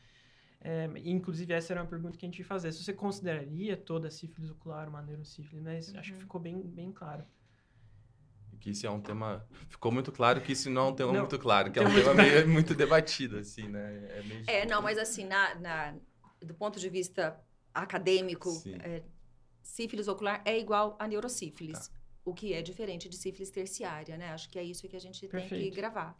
É, 0.64 0.88
inclusive, 1.04 1.52
essa 1.54 1.74
era 1.74 1.82
uma 1.82 1.90
pergunta 1.90 2.18
que 2.18 2.26
a 2.26 2.28
gente 2.28 2.40
ia 2.40 2.46
fazer. 2.46 2.72
Se 2.72 2.84
você 2.84 2.94
consideraria 2.94 3.76
toda 3.76 4.08
a 4.08 4.12
sífilis 4.12 4.52
ocular 4.52 4.88
uma 4.88 5.02
neurosífilis, 5.02 5.64
mas 5.64 5.92
uhum. 5.92 6.00
acho 6.00 6.14
que 6.14 6.20
ficou 6.20 6.40
bem, 6.40 6.62
bem 6.62 6.92
claro 6.92 7.26
que 8.62 8.70
isso 8.70 8.86
é 8.86 8.90
um 8.90 9.02
tema. 9.02 9.46
Ficou 9.68 9.92
muito 9.92 10.12
claro 10.12 10.40
que 10.40 10.52
isso 10.52 10.70
não 10.70 10.88
é 10.88 10.90
um 10.92 10.96
tema 10.96 11.12
não, 11.12 11.22
muito 11.22 11.40
claro, 11.40 11.72
que 11.72 11.80
é 11.80 11.82
um 11.82 11.94
tema 11.94 12.14
meio, 12.14 12.48
muito 12.48 12.76
debatido, 12.76 13.40
assim, 13.40 13.68
né? 13.68 14.08
É, 14.10 14.24
meio... 14.24 14.44
é 14.48 14.66
não, 14.66 14.82
mas 14.82 15.00
assim, 15.00 15.26
na, 15.26 15.56
na, 15.56 15.96
do 16.40 16.54
ponto 16.54 16.80
de 16.80 16.88
vista 16.88 17.38
acadêmico, 17.74 18.50
é, 18.84 19.02
sífilis 19.64 20.08
ocular 20.08 20.44
é 20.46 20.58
igual 20.58 20.96
a 21.00 21.08
neurosífilis, 21.08 21.88
tá. 21.88 21.94
o 22.24 22.34
que 22.34 22.54
é 22.54 22.62
diferente 22.62 23.10
de 23.10 23.18
sífilis 23.18 23.50
terciária, 23.50 24.16
né? 24.16 24.30
Acho 24.30 24.48
que 24.48 24.60
é 24.60 24.64
isso 24.64 24.88
que 24.88 24.96
a 24.96 25.02
gente 25.02 25.28
Perfeito. 25.28 25.50
tem 25.50 25.70
que 25.72 25.76
gravar. 25.76 26.16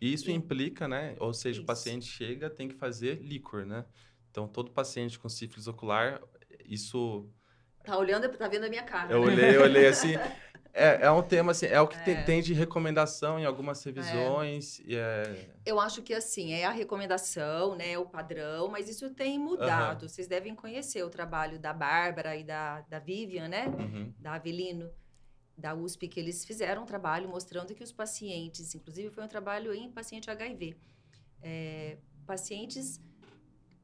Isso 0.00 0.30
e... 0.30 0.32
implica, 0.32 0.86
né? 0.86 1.16
Ou 1.18 1.34
seja, 1.34 1.56
isso. 1.56 1.62
o 1.64 1.66
paciente 1.66 2.06
chega, 2.06 2.48
tem 2.48 2.68
que 2.68 2.74
fazer 2.74 3.20
líquor, 3.20 3.66
né? 3.66 3.84
Então, 4.30 4.46
todo 4.46 4.70
paciente 4.70 5.18
com 5.18 5.28
sífilis 5.28 5.66
ocular, 5.66 6.22
isso. 6.64 7.28
Tá 7.82 7.98
olhando, 7.98 8.28
tá 8.28 8.46
vendo 8.46 8.64
a 8.64 8.68
minha 8.68 8.84
cara. 8.84 9.12
Eu 9.12 9.24
né? 9.24 9.32
olhei, 9.32 9.56
eu 9.56 9.62
olhei 9.62 9.86
assim. 9.88 10.12
É, 10.72 11.06
é 11.06 11.10
um 11.10 11.22
tema, 11.22 11.52
assim, 11.52 11.66
é 11.66 11.80
o 11.80 11.86
que 11.86 12.10
é. 12.10 12.22
Tem, 12.22 12.40
de 12.40 12.54
recomendação 12.54 13.38
em 13.38 13.44
algumas 13.44 13.82
revisões. 13.82 14.80
É. 14.88 14.94
É... 14.94 15.50
Eu 15.66 15.80
acho 15.80 16.02
que, 16.02 16.14
assim, 16.14 16.52
é 16.52 16.64
a 16.64 16.70
recomendação, 16.70 17.74
né, 17.74 17.98
o 17.98 18.06
padrão, 18.06 18.68
mas 18.68 18.88
isso 18.88 19.10
tem 19.10 19.38
mudado. 19.38 20.02
Uhum. 20.02 20.08
Vocês 20.08 20.26
devem 20.26 20.54
conhecer 20.54 21.02
o 21.02 21.10
trabalho 21.10 21.58
da 21.58 21.72
Bárbara 21.72 22.36
e 22.36 22.44
da, 22.44 22.82
da 22.82 22.98
Vivian, 22.98 23.48
né, 23.48 23.66
uhum. 23.66 24.12
da 24.18 24.34
Avelino, 24.34 24.90
da 25.56 25.74
USP, 25.74 26.08
que 26.08 26.20
eles 26.20 26.44
fizeram 26.44 26.82
um 26.82 26.86
trabalho 26.86 27.28
mostrando 27.28 27.74
que 27.74 27.82
os 27.82 27.92
pacientes, 27.92 28.74
inclusive 28.74 29.10
foi 29.10 29.24
um 29.24 29.28
trabalho 29.28 29.74
em 29.74 29.90
paciente 29.90 30.30
HIV, 30.30 30.76
é, 31.42 31.98
pacientes 32.26 33.00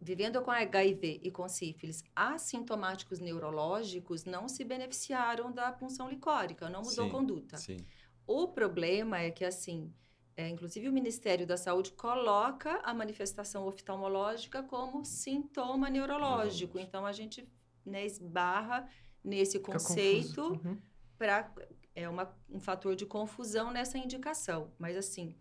vivendo 0.00 0.40
com 0.42 0.50
HIV 0.50 1.20
e 1.22 1.30
com 1.30 1.48
sífilis 1.48 2.04
assintomáticos 2.14 3.18
neurológicos 3.18 4.24
não 4.24 4.48
se 4.48 4.64
beneficiaram 4.64 5.50
da 5.52 5.72
punção 5.72 6.08
licórica, 6.08 6.68
não 6.68 6.82
mudou 6.82 7.06
sim, 7.06 7.10
conduta. 7.10 7.56
Sim. 7.56 7.78
O 8.26 8.48
problema 8.48 9.20
é 9.20 9.30
que, 9.30 9.44
assim, 9.44 9.92
é, 10.36 10.48
inclusive 10.48 10.88
o 10.88 10.92
Ministério 10.92 11.46
da 11.46 11.56
Saúde 11.56 11.92
coloca 11.92 12.80
a 12.82 12.92
manifestação 12.92 13.66
oftalmológica 13.66 14.62
como 14.62 15.04
sintoma 15.04 15.88
neurológico. 15.88 16.78
Então, 16.78 17.06
a 17.06 17.12
gente 17.12 17.48
né, 17.84 18.04
esbarra 18.04 18.88
nesse 19.24 19.58
Fica 19.58 19.72
conceito 19.72 20.42
uhum. 20.42 20.78
para... 21.16 21.52
É 21.94 22.06
uma, 22.10 22.30
um 22.50 22.60
fator 22.60 22.94
de 22.94 23.06
confusão 23.06 23.70
nessa 23.70 23.96
indicação. 23.96 24.70
Mas, 24.78 24.98
assim, 24.98 25.34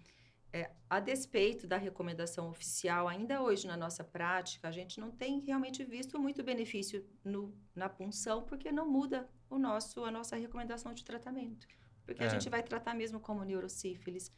é, 0.54 0.72
a 0.90 1.00
despeito 1.00 1.68
da 1.68 1.78
recomendação 1.78 2.50
oficial, 2.50 3.08
ainda 3.08 3.42
hoje 3.42 3.68
na 3.68 3.76
nossa 3.76 4.04
prática, 4.04 4.68
a 4.68 4.72
gente 4.72 5.00
não 5.00 5.12
tem 5.12 5.40
realmente 5.42 5.84
visto 5.84 6.18
muito 6.18 6.44
benefício 6.44 7.06
no, 7.24 7.54
na 7.76 7.90
punção, 7.90 8.44
porque 8.44 8.72
não 8.72 8.90
muda 8.90 9.30
o 9.50 9.58
nosso, 9.58 10.04
a 10.04 10.12
nossa 10.12 10.36
recomendação 10.36 10.94
de 10.94 11.04
tratamento. 11.04 11.68
Porque 12.06 12.24
é. 12.24 12.28
a 12.28 12.30
gente 12.30 12.50
vai 12.50 12.64
tratar 12.64 12.94
mesmo 12.94 13.20
como 13.20 13.44
neurosífilis. 13.44 14.32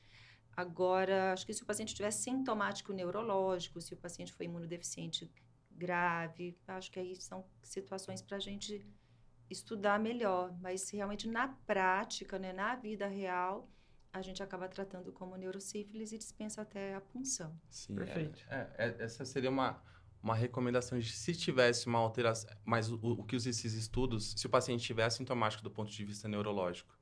Agora, 0.56 1.34
acho 1.34 1.46
que 1.46 1.54
se 1.54 1.62
o 1.62 1.66
paciente 1.66 1.94
tiver 1.94 2.12
sintomático 2.12 2.92
neurológico, 2.94 3.80
se 3.80 3.94
o 3.94 3.98
paciente 3.98 4.34
for 4.34 4.44
imunodeficiente 4.44 5.32
grave, 5.70 6.58
acho 6.68 6.92
que 6.92 7.00
aí 7.00 7.16
são 7.16 7.46
situações 7.62 8.22
para 8.24 8.38
a 8.38 8.40
gente 8.40 8.84
estudar 9.50 10.00
melhor. 10.00 10.52
Mas 10.60 10.90
realmente 10.90 11.28
na 11.28 11.48
prática, 11.48 12.40
né, 12.40 12.52
na 12.52 12.76
vida 12.76 13.08
real, 13.08 13.70
a 14.12 14.22
gente 14.22 14.42
acaba 14.42 14.68
tratando 14.68 15.12
como 15.12 15.36
neurosífilis 15.36 16.12
e 16.12 16.18
dispensa 16.18 16.62
até 16.62 16.96
a 16.96 17.02
punção. 17.02 17.60
Sim, 17.70 17.96
Perfeito. 17.96 18.44
É, 18.50 18.70
é, 18.78 19.04
essa 19.04 19.26
seria 19.26 19.50
uma, 19.50 19.82
uma 20.22 20.36
recomendação 20.36 20.98
de 20.98 21.12
se 21.12 21.36
tivesse 21.36 21.88
uma 21.88 22.00
alteração, 22.00 22.50
mas 22.66 22.92
o, 22.92 23.00
o 23.02 23.24
que 23.24 23.36
esses 23.36 23.74
estudos, 23.74 24.34
se 24.38 24.46
o 24.46 24.50
paciente 24.50 24.84
tiver 24.84 25.10
sintomático 25.10 25.64
do 25.64 25.72
ponto 25.72 25.92
de 25.92 26.06
vista 26.06 26.28
neurológico, 26.28 26.96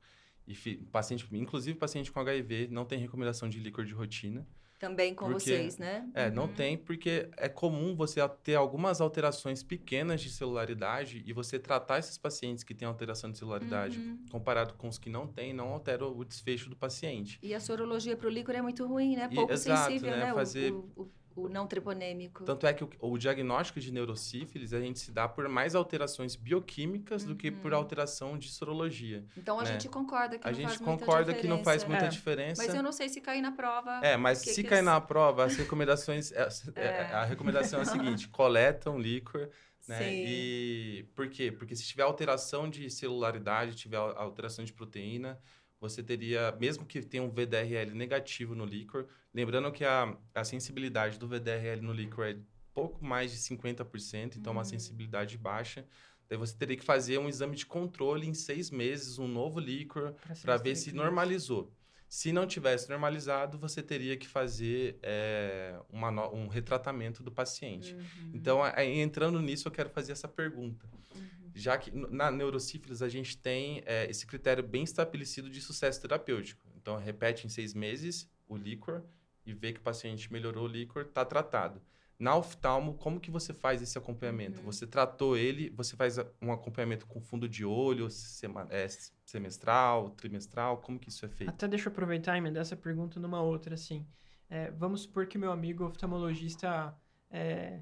e 0.46 0.76
paciente, 0.92 1.26
inclusive 1.32 1.76
paciente 1.76 2.12
com 2.12 2.20
HIV, 2.20 2.68
não 2.68 2.84
tem 2.84 2.98
recomendação 2.98 3.48
de 3.48 3.58
líquor 3.58 3.84
de 3.84 3.92
rotina, 3.92 4.46
também 4.78 5.14
com 5.14 5.26
porque, 5.26 5.40
vocês, 5.40 5.78
né? 5.78 6.08
É, 6.14 6.28
uhum. 6.28 6.34
não 6.34 6.48
tem, 6.48 6.76
porque 6.76 7.28
é 7.36 7.48
comum 7.48 7.94
você 7.94 8.20
ter 8.42 8.54
algumas 8.54 9.00
alterações 9.00 9.62
pequenas 9.62 10.20
de 10.20 10.30
celularidade 10.30 11.22
e 11.26 11.32
você 11.32 11.58
tratar 11.58 11.98
esses 11.98 12.18
pacientes 12.18 12.62
que 12.62 12.74
têm 12.74 12.86
alteração 12.86 13.30
de 13.30 13.38
celularidade, 13.38 13.98
uhum. 13.98 14.18
comparado 14.30 14.74
com 14.74 14.88
os 14.88 14.98
que 14.98 15.08
não 15.08 15.26
têm, 15.26 15.52
não 15.52 15.68
altera 15.68 16.06
o 16.06 16.24
desfecho 16.24 16.68
do 16.68 16.76
paciente. 16.76 17.38
E 17.42 17.54
a 17.54 17.60
sorologia 17.60 18.16
para 18.16 18.26
o 18.26 18.30
líquor 18.30 18.54
é 18.54 18.62
muito 18.62 18.86
ruim, 18.86 19.16
né? 19.16 19.28
Pouco 19.34 19.50
e, 19.50 19.54
exato, 19.54 19.90
sensível, 19.90 20.10
né? 20.10 20.26
né? 20.26 20.34
Fazer... 20.34 20.72
O, 20.72 20.90
o, 20.96 21.02
o 21.02 21.25
não 21.36 21.66
treponêmico. 21.66 22.44
Tanto 22.44 22.66
é 22.66 22.72
que 22.72 22.82
o, 22.82 22.90
o, 23.00 23.18
diagnóstico 23.18 23.78
de 23.78 23.92
neurosífilis 23.92 24.72
a 24.72 24.80
gente 24.80 24.98
se 24.98 25.10
dá 25.12 25.28
por 25.28 25.48
mais 25.48 25.74
alterações 25.74 26.34
bioquímicas 26.34 27.22
uhum. 27.22 27.28
do 27.28 27.36
que 27.36 27.50
por 27.50 27.72
uhum. 27.72 27.78
alteração 27.78 28.38
de 28.38 28.48
sorologia. 28.48 29.24
Então 29.36 29.60
a 29.60 29.62
né? 29.62 29.72
gente 29.72 29.88
concorda 29.88 30.38
que 30.38 30.46
a 30.46 30.50
não 30.50 30.56
gente 30.56 30.68
faz 30.68 30.80
concorda 30.80 31.34
que 31.34 31.46
não 31.46 31.62
faz 31.62 31.84
muita 31.84 32.06
é. 32.06 32.08
diferença. 32.08 32.62
Mas 32.64 32.74
eu 32.74 32.82
não 32.82 32.92
sei 32.92 33.08
se 33.08 33.20
cair 33.20 33.42
na 33.42 33.52
prova. 33.52 34.00
É, 34.02 34.16
mas 34.16 34.38
se 34.38 34.64
cair 34.64 34.82
na 34.82 35.00
prova, 35.00 35.44
as 35.44 35.56
recomendações. 35.56 36.32
É, 36.32 36.48
é. 36.74 36.84
é. 36.84 37.12
A 37.12 37.24
recomendação 37.24 37.80
é 37.80 37.82
a 37.82 37.86
seguinte: 37.86 38.28
coletam 38.28 38.98
líquor. 38.98 39.50
Né? 39.86 39.98
Sim. 39.98 40.24
E 40.26 41.06
por 41.14 41.28
quê? 41.28 41.52
Porque 41.52 41.76
se 41.76 41.84
tiver 41.84 42.02
alteração 42.02 42.68
de 42.68 42.90
celularidade, 42.90 43.76
tiver 43.76 43.96
alteração 43.96 44.64
de 44.64 44.72
proteína, 44.72 45.38
você 45.80 46.02
teria, 46.02 46.56
mesmo 46.58 46.86
que 46.86 47.02
tenha 47.02 47.22
um 47.22 47.30
VDRL 47.30 47.94
negativo 47.94 48.54
no 48.54 48.64
líquor, 48.64 49.06
lembrando 49.32 49.70
que 49.70 49.84
a, 49.84 50.16
a 50.34 50.44
sensibilidade 50.44 51.18
do 51.18 51.28
VDRL 51.28 51.82
no 51.82 51.92
líquor 51.92 52.26
é 52.26 52.38
pouco 52.72 53.04
mais 53.04 53.30
de 53.30 53.38
50%, 53.38 54.36
então 54.36 54.52
uhum. 54.52 54.58
uma 54.58 54.64
sensibilidade 54.64 55.36
baixa. 55.36 55.86
Daí 56.28 56.38
você 56.38 56.56
teria 56.56 56.76
que 56.76 56.84
fazer 56.84 57.18
um 57.18 57.28
exame 57.28 57.56
de 57.56 57.64
controle 57.64 58.26
em 58.26 58.34
seis 58.34 58.70
meses, 58.70 59.18
um 59.18 59.28
novo 59.28 59.60
líquor, 59.60 60.14
para 60.42 60.56
ver 60.56 60.74
se 60.74 60.92
normalizou. 60.92 61.72
Se 62.08 62.32
não 62.32 62.46
tivesse 62.46 62.88
normalizado, 62.88 63.58
você 63.58 63.82
teria 63.82 64.16
que 64.16 64.26
fazer 64.28 64.98
é, 65.02 65.78
uma, 65.88 66.10
um 66.32 66.46
retratamento 66.46 67.22
do 67.22 67.32
paciente. 67.32 67.94
Uhum. 67.94 68.30
Então, 68.32 68.62
aí, 68.62 68.98
entrando 69.00 69.40
nisso, 69.40 69.68
eu 69.68 69.72
quero 69.72 69.90
fazer 69.90 70.12
essa 70.12 70.28
pergunta. 70.28 70.88
Uhum 71.14 71.35
já 71.56 71.78
que 71.78 71.90
na 71.90 72.30
neurosífilis 72.30 73.00
a 73.00 73.08
gente 73.08 73.38
tem 73.38 73.82
é, 73.86 74.08
esse 74.10 74.26
critério 74.26 74.62
bem 74.62 74.82
estabelecido 74.84 75.48
de 75.48 75.60
sucesso 75.60 76.00
terapêutico. 76.02 76.60
Então, 76.76 76.96
repete 76.98 77.46
em 77.46 77.48
seis 77.48 77.72
meses 77.72 78.30
o 78.46 78.56
líquor 78.56 79.02
e 79.44 79.54
vê 79.54 79.72
que 79.72 79.80
o 79.80 79.82
paciente 79.82 80.30
melhorou 80.30 80.64
o 80.64 80.68
líquor, 80.68 81.06
está 81.06 81.24
tratado. 81.24 81.80
Na 82.18 82.36
oftalmo, 82.36 82.94
como 82.94 83.18
que 83.18 83.30
você 83.30 83.54
faz 83.54 83.80
esse 83.80 83.96
acompanhamento? 83.96 84.58
Uhum. 84.60 84.66
Você 84.66 84.86
tratou 84.86 85.36
ele, 85.36 85.70
você 85.70 85.96
faz 85.96 86.18
um 86.42 86.52
acompanhamento 86.52 87.06
com 87.06 87.20
fundo 87.20 87.48
de 87.48 87.64
olho, 87.64 88.10
sema, 88.10 88.66
é, 88.70 88.86
semestral, 89.24 90.10
trimestral, 90.10 90.78
como 90.78 90.98
que 90.98 91.08
isso 91.08 91.24
é 91.24 91.28
feito? 91.28 91.50
Até 91.50 91.66
deixa 91.66 91.88
eu 91.88 91.92
aproveitar 91.92 92.34
e 92.34 92.38
emendar 92.38 92.60
essa 92.60 92.76
pergunta 92.76 93.18
numa 93.18 93.40
outra, 93.40 93.74
assim. 93.74 94.06
É, 94.48 94.70
vamos 94.72 95.02
supor 95.02 95.26
que 95.26 95.38
meu 95.38 95.50
amigo 95.50 95.84
oftalmologista 95.84 96.94
é, 97.30 97.80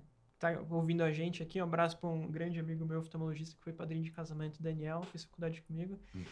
tá 0.52 0.64
ouvindo 0.70 1.02
a 1.02 1.12
gente 1.12 1.42
aqui. 1.42 1.60
Um 1.60 1.64
abraço 1.64 1.98
para 1.98 2.08
um 2.08 2.30
grande 2.30 2.58
amigo 2.58 2.84
meu 2.84 2.98
oftalmologista 2.98 3.56
que 3.56 3.62
foi 3.62 3.72
padrinho 3.72 4.02
de 4.02 4.10
casamento, 4.10 4.62
Daniel, 4.62 5.02
fez 5.04 5.24
faculdade 5.24 5.62
comigo. 5.62 5.98
Hum. 6.14 6.24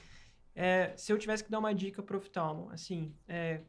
É, 0.54 0.92
se 0.96 1.12
eu 1.12 1.18
tivesse 1.18 1.42
que 1.42 1.50
dar 1.50 1.58
uma 1.58 1.74
dica 1.74 2.02
para 2.02 2.14
o 2.14 2.18
oftalmo, 2.18 2.68
assim, 2.70 3.14
é, 3.26 3.62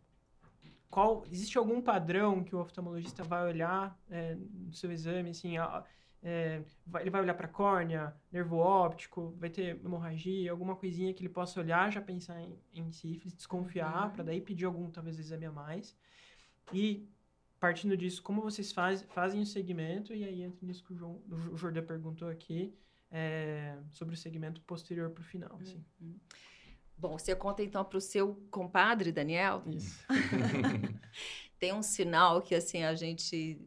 qual 0.89 1.23
existe 1.31 1.57
algum 1.57 1.81
padrão 1.81 2.43
que 2.43 2.55
o 2.55 2.59
oftalmologista 2.59 3.23
vai 3.23 3.47
olhar 3.47 3.97
é, 4.09 4.35
no 4.35 4.73
seu 4.73 4.91
exame, 4.91 5.29
assim, 5.29 5.57
a, 5.57 5.83
é, 6.21 6.61
vai, 6.85 7.03
ele 7.03 7.09
vai 7.09 7.21
olhar 7.21 7.33
para 7.33 7.47
córnea, 7.47 8.15
nervo 8.31 8.57
óptico, 8.57 9.35
vai 9.37 9.49
ter 9.49 9.79
hemorragia, 9.83 10.51
alguma 10.51 10.75
coisinha 10.75 11.13
que 11.13 11.21
ele 11.21 11.29
possa 11.29 11.59
olhar, 11.59 11.91
já 11.91 12.01
pensar 12.01 12.39
em, 12.41 12.57
em 12.73 12.91
sífilis, 12.91 13.33
desconfiar, 13.33 14.05
uhum. 14.05 14.11
para 14.11 14.23
daí 14.23 14.39
pedir 14.39 14.65
algum, 14.65 14.89
talvez, 14.89 15.19
exame 15.19 15.45
a 15.45 15.51
mais. 15.51 15.95
E, 16.71 17.05
partindo 17.63 17.95
disso, 17.95 18.21
como 18.21 18.41
vocês 18.41 18.73
faz, 18.73 19.03
fazem 19.13 19.41
o 19.41 19.45
segmento, 19.45 20.13
e 20.13 20.25
aí 20.25 20.41
entra 20.41 20.65
nisso 20.65 20.83
que 20.83 20.91
o, 20.91 20.97
João, 20.97 21.21
o 21.49 21.55
Jordão 21.55 21.81
perguntou 21.81 22.27
aqui, 22.27 22.77
é, 23.09 23.77
sobre 23.89 24.15
o 24.15 24.17
segmento 24.17 24.61
posterior 24.63 25.09
para 25.11 25.21
o 25.21 25.23
final, 25.23 25.57
assim. 25.61 25.81
Uhum. 26.01 26.19
Bom, 26.97 27.17
você 27.17 27.33
conta 27.33 27.63
então 27.63 27.85
para 27.85 27.97
o 27.97 28.01
seu 28.01 28.35
compadre, 28.51 29.13
Daniel? 29.13 29.63
Isso. 29.65 30.05
Tem 31.57 31.71
um 31.71 31.81
sinal 31.81 32.41
que 32.41 32.53
assim 32.53 32.83
a 32.83 32.95
gente 32.95 33.65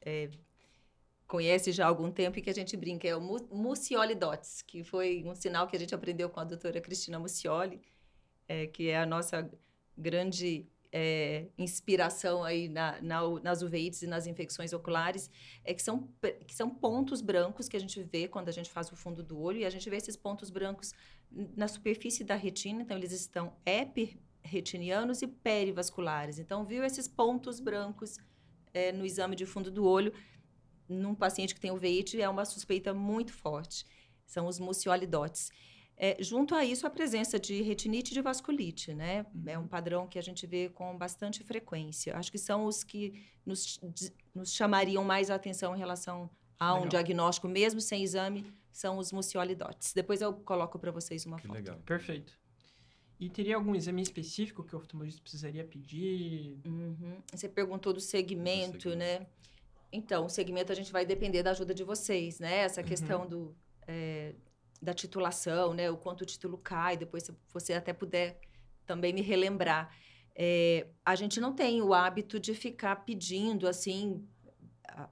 é, 0.00 0.30
conhece 1.26 1.70
já 1.70 1.84
há 1.84 1.88
algum 1.88 2.10
tempo 2.10 2.38
e 2.38 2.42
que 2.42 2.48
a 2.48 2.54
gente 2.54 2.78
brinca, 2.78 3.06
é 3.06 3.14
o 3.14 3.20
Mucioli 3.20 4.14
Dots, 4.14 4.62
que 4.62 4.82
foi 4.82 5.22
um 5.26 5.34
sinal 5.34 5.66
que 5.66 5.76
a 5.76 5.78
gente 5.78 5.94
aprendeu 5.94 6.30
com 6.30 6.40
a 6.40 6.44
doutora 6.44 6.80
Cristina 6.80 7.18
Mucioli, 7.18 7.82
é, 8.48 8.66
que 8.68 8.88
é 8.88 8.98
a 8.98 9.04
nossa 9.04 9.50
grande 9.98 10.66
é, 10.96 11.48
inspiração 11.58 12.44
aí 12.44 12.68
na, 12.68 13.02
na, 13.02 13.20
nas 13.40 13.62
uveites 13.62 14.02
e 14.02 14.06
nas 14.06 14.28
infecções 14.28 14.72
oculares, 14.72 15.28
é 15.64 15.74
que 15.74 15.82
são, 15.82 16.08
que 16.46 16.54
são 16.54 16.70
pontos 16.70 17.20
brancos 17.20 17.68
que 17.68 17.76
a 17.76 17.80
gente 17.80 18.00
vê 18.04 18.28
quando 18.28 18.48
a 18.48 18.52
gente 18.52 18.70
faz 18.70 18.92
o 18.92 18.96
fundo 18.96 19.20
do 19.20 19.36
olho, 19.36 19.58
e 19.58 19.64
a 19.64 19.70
gente 19.70 19.90
vê 19.90 19.96
esses 19.96 20.16
pontos 20.16 20.50
brancos 20.50 20.92
na 21.56 21.66
superfície 21.66 22.22
da 22.22 22.36
retina, 22.36 22.82
então 22.82 22.96
eles 22.96 23.10
estão 23.10 23.56
epirretinianos 23.66 25.20
e 25.20 25.26
perivasculares. 25.26 26.38
Então, 26.38 26.64
viu 26.64 26.84
esses 26.84 27.08
pontos 27.08 27.58
brancos 27.58 28.16
é, 28.72 28.92
no 28.92 29.04
exame 29.04 29.34
de 29.34 29.44
fundo 29.44 29.72
do 29.72 29.84
olho, 29.84 30.12
num 30.88 31.12
paciente 31.12 31.56
que 31.56 31.60
tem 31.60 31.72
uveíte, 31.72 32.22
é 32.22 32.28
uma 32.28 32.44
suspeita 32.44 32.94
muito 32.94 33.32
forte. 33.32 33.84
São 34.24 34.46
os 34.46 34.60
muciolidotes. 34.60 35.50
É, 35.96 36.16
junto 36.20 36.54
a 36.54 36.64
isso, 36.64 36.86
a 36.86 36.90
presença 36.90 37.38
de 37.38 37.62
retinite 37.62 38.10
e 38.10 38.14
de 38.14 38.20
vasculite, 38.20 38.92
né? 38.92 39.24
Uhum. 39.34 39.42
É 39.46 39.58
um 39.58 39.66
padrão 39.66 40.06
que 40.08 40.18
a 40.18 40.22
gente 40.22 40.46
vê 40.46 40.68
com 40.68 40.96
bastante 40.98 41.44
frequência. 41.44 42.16
Acho 42.16 42.32
que 42.32 42.38
são 42.38 42.64
os 42.66 42.82
que 42.82 43.24
nos, 43.46 43.80
nos 44.34 44.52
chamariam 44.52 45.04
mais 45.04 45.30
a 45.30 45.36
atenção 45.36 45.74
em 45.74 45.78
relação 45.78 46.28
a 46.58 46.72
legal. 46.72 46.84
um 46.84 46.88
diagnóstico, 46.88 47.46
mesmo 47.46 47.80
sem 47.80 48.02
exame, 48.02 48.44
são 48.72 48.98
os 48.98 49.12
muciolidotes. 49.12 49.92
Depois 49.92 50.20
eu 50.20 50.32
coloco 50.32 50.78
para 50.78 50.90
vocês 50.90 51.24
uma 51.26 51.36
que 51.36 51.46
foto. 51.46 51.56
Legal. 51.56 51.76
Perfeito. 51.86 52.36
E 53.20 53.30
teria 53.30 53.54
algum 53.54 53.74
exame 53.74 54.02
específico 54.02 54.64
que 54.64 54.74
o 54.74 54.78
oftalmologista 54.78 55.22
precisaria 55.22 55.64
pedir? 55.64 56.58
Uhum. 56.66 57.22
Você 57.32 57.48
perguntou 57.48 57.92
do 57.92 58.00
segmento, 58.00 58.78
do 58.78 58.82
segmento, 58.82 58.98
né? 58.98 59.26
Então, 59.92 60.26
o 60.26 60.28
segmento 60.28 60.72
a 60.72 60.74
gente 60.74 60.90
vai 60.90 61.06
depender 61.06 61.44
da 61.44 61.52
ajuda 61.52 61.72
de 61.72 61.84
vocês, 61.84 62.40
né? 62.40 62.58
Essa 62.58 62.80
uhum. 62.80 62.86
questão 62.86 63.26
do... 63.28 63.54
É, 63.86 64.34
da 64.84 64.94
titulação, 64.94 65.74
né? 65.74 65.90
O 65.90 65.96
quanto 65.96 66.20
o 66.20 66.26
título 66.26 66.58
cai, 66.58 66.96
depois 66.96 67.24
se 67.24 67.34
você 67.52 67.72
até 67.72 67.92
puder 67.92 68.40
também 68.86 69.12
me 69.12 69.22
relembrar. 69.22 69.90
É, 70.36 70.88
a 71.04 71.14
gente 71.14 71.40
não 71.40 71.52
tem 71.54 71.80
o 71.80 71.94
hábito 71.94 72.38
de 72.38 72.54
ficar 72.54 72.96
pedindo, 73.04 73.66
assim, 73.66 74.26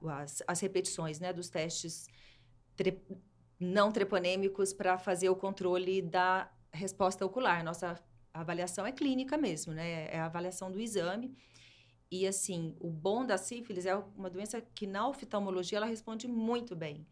as, 0.05 0.43
as 0.47 0.59
repetições, 0.59 1.19
né? 1.19 1.33
Dos 1.33 1.49
testes 1.49 2.07
tre 2.75 3.01
não 3.59 3.91
treponêmicos 3.91 4.73
para 4.73 4.97
fazer 4.97 5.29
o 5.29 5.35
controle 5.35 6.01
da 6.01 6.51
resposta 6.71 7.25
ocular. 7.25 7.63
Nossa 7.63 7.97
avaliação 8.33 8.85
é 8.85 8.91
clínica 8.91 9.37
mesmo, 9.37 9.73
né? 9.73 10.13
É 10.13 10.19
a 10.19 10.25
avaliação 10.25 10.71
do 10.71 10.79
exame. 10.79 11.35
E, 12.11 12.27
assim, 12.27 12.75
o 12.79 12.89
bom 12.91 13.25
da 13.25 13.37
sífilis 13.37 13.85
é 13.85 13.95
uma 13.95 14.29
doença 14.29 14.61
que 14.61 14.85
na 14.85 15.07
oftalmologia 15.07 15.77
ela 15.77 15.87
responde 15.87 16.27
muito 16.27 16.75
bem. 16.75 17.07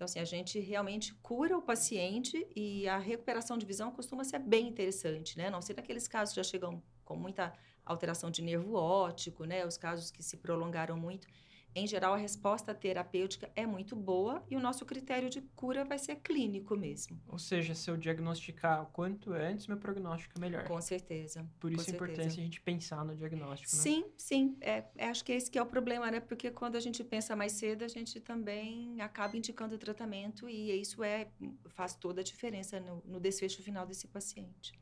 Então, 0.00 0.06
assim, 0.06 0.18
a 0.18 0.24
gente 0.24 0.58
realmente 0.58 1.12
cura 1.16 1.58
o 1.58 1.60
paciente 1.60 2.48
e 2.56 2.88
a 2.88 2.96
recuperação 2.96 3.58
de 3.58 3.66
visão 3.66 3.92
costuma 3.92 4.24
ser 4.24 4.38
bem 4.38 4.66
interessante, 4.66 5.36
né? 5.36 5.50
Não 5.50 5.60
sei 5.60 5.76
naqueles 5.76 6.08
casos 6.08 6.32
que 6.32 6.36
já 6.36 6.42
chegam 6.42 6.82
com 7.04 7.16
muita 7.16 7.52
alteração 7.84 8.30
de 8.30 8.40
nervo 8.40 8.76
óptico, 8.76 9.44
né? 9.44 9.66
Os 9.66 9.76
casos 9.76 10.10
que 10.10 10.22
se 10.22 10.38
prolongaram 10.38 10.96
muito. 10.96 11.28
Em 11.74 11.86
geral, 11.86 12.14
a 12.14 12.16
resposta 12.16 12.74
terapêutica 12.74 13.50
é 13.54 13.64
muito 13.64 13.94
boa 13.94 14.44
e 14.50 14.56
o 14.56 14.60
nosso 14.60 14.84
critério 14.84 15.30
de 15.30 15.40
cura 15.54 15.84
vai 15.84 15.98
ser 15.98 16.16
clínico 16.16 16.76
mesmo. 16.76 17.20
Ou 17.28 17.38
seja, 17.38 17.74
se 17.74 17.88
eu 17.88 17.96
diagnosticar 17.96 18.82
o 18.82 18.86
quanto 18.86 19.32
antes, 19.32 19.68
meu 19.68 19.76
prognóstico 19.76 20.34
é 20.36 20.40
melhor. 20.40 20.64
Com 20.66 20.80
certeza. 20.80 21.48
Por 21.60 21.72
isso 21.72 21.88
a 21.88 21.94
importância 21.94 22.26
a 22.26 22.44
gente 22.44 22.60
pensar 22.60 23.04
no 23.04 23.14
diagnóstico, 23.14 23.76
né? 23.76 23.82
Sim, 23.82 24.04
sim. 24.16 24.56
É, 24.60 24.84
é, 24.96 25.08
acho 25.08 25.24
que 25.24 25.32
esse 25.32 25.50
que 25.50 25.58
é 25.58 25.62
o 25.62 25.66
problema, 25.66 26.10
né? 26.10 26.18
Porque 26.18 26.50
quando 26.50 26.74
a 26.74 26.80
gente 26.80 27.04
pensa 27.04 27.36
mais 27.36 27.52
cedo, 27.52 27.84
a 27.84 27.88
gente 27.88 28.20
também 28.20 29.00
acaba 29.00 29.36
indicando 29.36 29.76
o 29.76 29.78
tratamento 29.78 30.48
e 30.48 30.72
isso 30.80 31.04
é, 31.04 31.28
faz 31.68 31.94
toda 31.94 32.20
a 32.20 32.24
diferença 32.24 32.80
no, 32.80 33.00
no 33.06 33.20
desfecho 33.20 33.62
final 33.62 33.86
desse 33.86 34.08
paciente. 34.08 34.72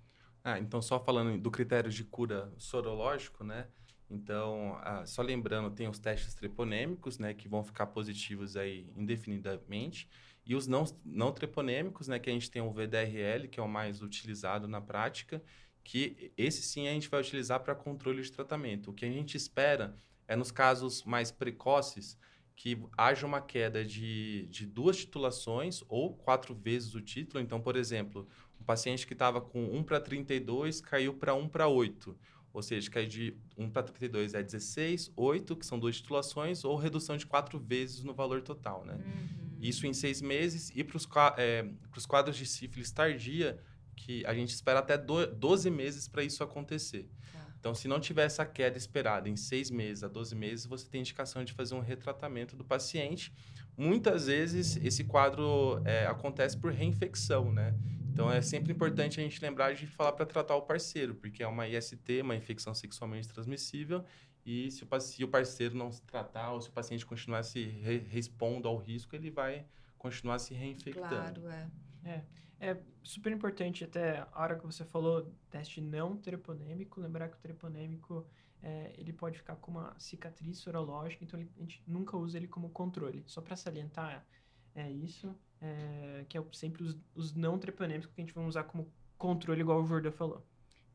Ah, 0.43 0.59
então 0.59 0.81
só 0.81 0.99
falando 0.99 1.39
do 1.39 1.51
critério 1.51 1.91
de 1.91 2.05
cura 2.05 2.51
sorológico, 2.57 3.45
né? 3.45 3.69
Então, 4.11 4.79
ah, 4.83 5.05
só 5.05 5.21
lembrando, 5.21 5.71
tem 5.71 5.89
os 5.89 5.99
testes 5.99 6.35
treponêmicos, 6.35 7.19
né, 7.19 7.35
que 7.35 7.49
vão 7.49 7.63
ficar 7.63 7.87
positivos 7.89 8.57
aí 8.57 8.91
indefinidamente, 8.97 10.09
e 10.47 10.55
os 10.55 10.67
não, 10.67 10.85
não 11.05 11.31
treponêmicos, 11.31 12.09
né, 12.09 12.19
que 12.19 12.31
a 12.31 12.33
gente 12.33 12.51
tem 12.51 12.63
o 12.63 12.73
VDRL, 12.73 13.49
que 13.49 13.61
é 13.61 13.63
o 13.63 13.69
mais 13.69 14.01
utilizado 14.01 14.67
na 14.67 14.81
prática, 14.81 15.43
que 15.85 16.33
esse 16.37 16.63
sim 16.63 16.89
a 16.89 16.93
gente 16.93 17.09
vai 17.09 17.21
utilizar 17.21 17.61
para 17.61 17.75
controle 17.75 18.23
de 18.23 18.33
tratamento. 18.33 18.91
O 18.91 18.95
que 18.95 19.05
a 19.05 19.11
gente 19.11 19.37
espera 19.37 19.95
é 20.27 20.35
nos 20.35 20.51
casos 20.51 21.03
mais 21.05 21.31
precoces 21.31 22.19
que 22.55 22.83
haja 22.97 23.27
uma 23.27 23.41
queda 23.41 23.85
de, 23.85 24.47
de 24.51 24.67
duas 24.67 24.97
titulações 24.97 25.83
ou 25.89 26.15
quatro 26.15 26.55
vezes 26.55 26.95
o 26.95 27.01
título. 27.01 27.43
Então, 27.43 27.61
por 27.61 27.77
exemplo, 27.77 28.29
um 28.61 28.65
paciente 28.65 29.07
que 29.07 29.13
estava 29.13 29.41
com 29.41 29.65
1 29.65 29.85
para 29.85 30.01
32 30.01 30.81
caiu 30.81 31.15
para 31.15 31.35
1 31.35 31.49
para 31.49 31.69
8 31.69 32.19
ou 32.59 32.63
seja, 32.63 32.91
cair 32.91 33.07
de 33.07 33.37
1 33.57 33.71
para 33.71 33.85
32 33.85 34.35
é 34.35 34.43
16, 34.43 35.13
8, 35.15 35.57
que 35.57 35.65
são 35.65 35.79
duas 35.79 35.97
titulações, 35.97 36.65
ou 36.65 36.75
redução 36.75 37.17
de 37.17 37.25
quatro 37.25 37.57
vezes 37.57 38.03
no 38.03 38.13
valor 38.13 38.43
total, 38.43 38.85
né? 38.85 38.95
Uhum. 38.95 39.59
Isso 39.61 39.87
em 39.87 39.95
seis 39.95 40.21
meses. 40.21 40.73
E 40.75 40.83
para 40.83 40.97
os 40.97 41.09
é, 41.37 41.71
quadros 42.09 42.37
de 42.37 42.45
sífilis 42.45 42.91
tardia, 42.91 43.63
que 43.95 44.27
a 44.27 44.35
gente 44.35 44.51
espera 44.51 44.81
até 44.81 44.99
12 44.99 45.71
meses 45.71 46.09
para 46.09 46.25
isso 46.25 46.43
acontecer. 46.43 47.09
Tá. 47.33 47.47
Então, 47.61 47.77
se 47.77 47.87
não 47.87 48.01
tiver 48.01 48.25
essa 48.25 48.45
queda 48.45 48.77
esperada 48.77 49.29
em 49.29 49.37
seis 49.37 49.71
meses 49.71 50.03
a 50.03 50.09
12 50.09 50.35
meses, 50.35 50.67
você 50.67 50.89
tem 50.89 51.01
indicação 51.01 51.45
de 51.45 51.53
fazer 51.53 51.77
um 51.77 51.81
retratamento 51.81 52.57
do 52.57 52.65
paciente. 52.65 53.33
Muitas 53.77 54.27
vezes, 54.27 54.77
esse 54.83 55.05
quadro 55.05 55.81
é, 55.85 56.07
acontece 56.07 56.57
por 56.57 56.73
reinfecção, 56.73 57.53
né? 57.53 57.73
Então 58.19 58.33
é 58.33 58.43
sempre 58.43 58.73
importante 58.73 59.21
a 59.21 59.23
gente 59.23 59.41
lembrar 59.41 59.77
de 59.77 59.87
falar 59.87 60.11
para 60.11 60.27
tratar 60.27 60.57
o 60.57 60.63
parceiro, 60.63 61.15
porque 61.15 61.41
é 61.41 61.47
uma 61.47 61.69
IST, 61.69 62.21
uma 62.21 62.35
infecção 62.35 62.75
sexualmente 62.75 63.29
transmissível, 63.29 64.05
e 64.45 64.73
se 64.73 64.83
o, 64.83 65.01
se 65.01 65.23
o 65.23 65.29
parceiro 65.29 65.77
não 65.77 65.93
se 65.93 66.03
tratar 66.03 66.51
ou 66.51 66.61
se 66.61 66.69
o 66.69 66.73
paciente 66.73 67.07
continuar 67.07 67.45
se 67.45 67.63
re, 67.63 67.99
respondo 67.99 68.67
ao 68.67 68.77
risco, 68.77 69.15
ele 69.15 69.31
vai 69.31 69.65
continuar 69.97 70.41
se 70.41 70.53
reinfectando. 70.53 71.43
Claro, 71.43 71.49
é. 71.49 71.71
É, 72.05 72.25
é 72.59 72.83
super 73.05 73.31
importante 73.31 73.85
até 73.85 74.27
a 74.33 74.43
hora 74.43 74.59
que 74.59 74.67
você 74.67 74.85
falou 74.85 75.33
teste 75.49 75.81
não 75.81 76.17
treponêmico, 76.17 77.01
lembrar 77.01 77.29
que 77.29 77.37
o 77.37 77.41
treponêmico 77.41 78.27
é, 78.61 78.95
ele 78.99 79.13
pode 79.13 79.39
ficar 79.39 79.55
com 79.55 79.71
uma 79.71 79.95
cicatriz 79.97 80.59
sorológica, 80.59 81.23
então 81.23 81.39
ele, 81.39 81.49
a 81.57 81.61
gente 81.61 81.85
nunca 81.87 82.17
usa 82.17 82.37
ele 82.37 82.49
como 82.49 82.69
controle. 82.71 83.23
Só 83.29 83.41
para 83.41 83.55
salientar 83.55 84.27
é 84.75 84.91
isso 84.91 85.39
é, 85.61 86.25
que 86.29 86.39
é 86.39 86.45
sempre 86.53 86.83
os, 86.83 86.97
os, 87.15 87.35
não 87.35 87.59
treponêmicos 87.59 88.15
que 88.15 88.21
a 88.21 88.25
gente 88.25 88.35
vai 88.35 88.45
usar 88.45 88.65
como 88.65 88.93
controle, 89.17 89.61
igual 89.61 89.83
o 89.83 89.87
Jordan 89.87 90.13
falou. 90.13 90.47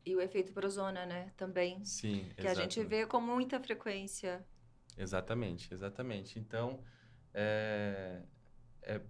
E 0.04 0.14
o 0.14 0.20
efeito 0.20 0.52
prozona, 0.52 1.06
né? 1.06 1.32
Também. 1.36 1.84
Sim, 1.84 2.24
Que 2.36 2.42
exatamente. 2.42 2.58
a 2.58 2.62
gente 2.62 2.84
vê 2.84 3.06
com 3.06 3.20
muita 3.20 3.58
frequência. 3.60 4.44
Exatamente, 4.96 5.72
exatamente. 5.72 6.38
Então, 6.38 6.80
é, 7.32 8.22
é, 8.82 9.00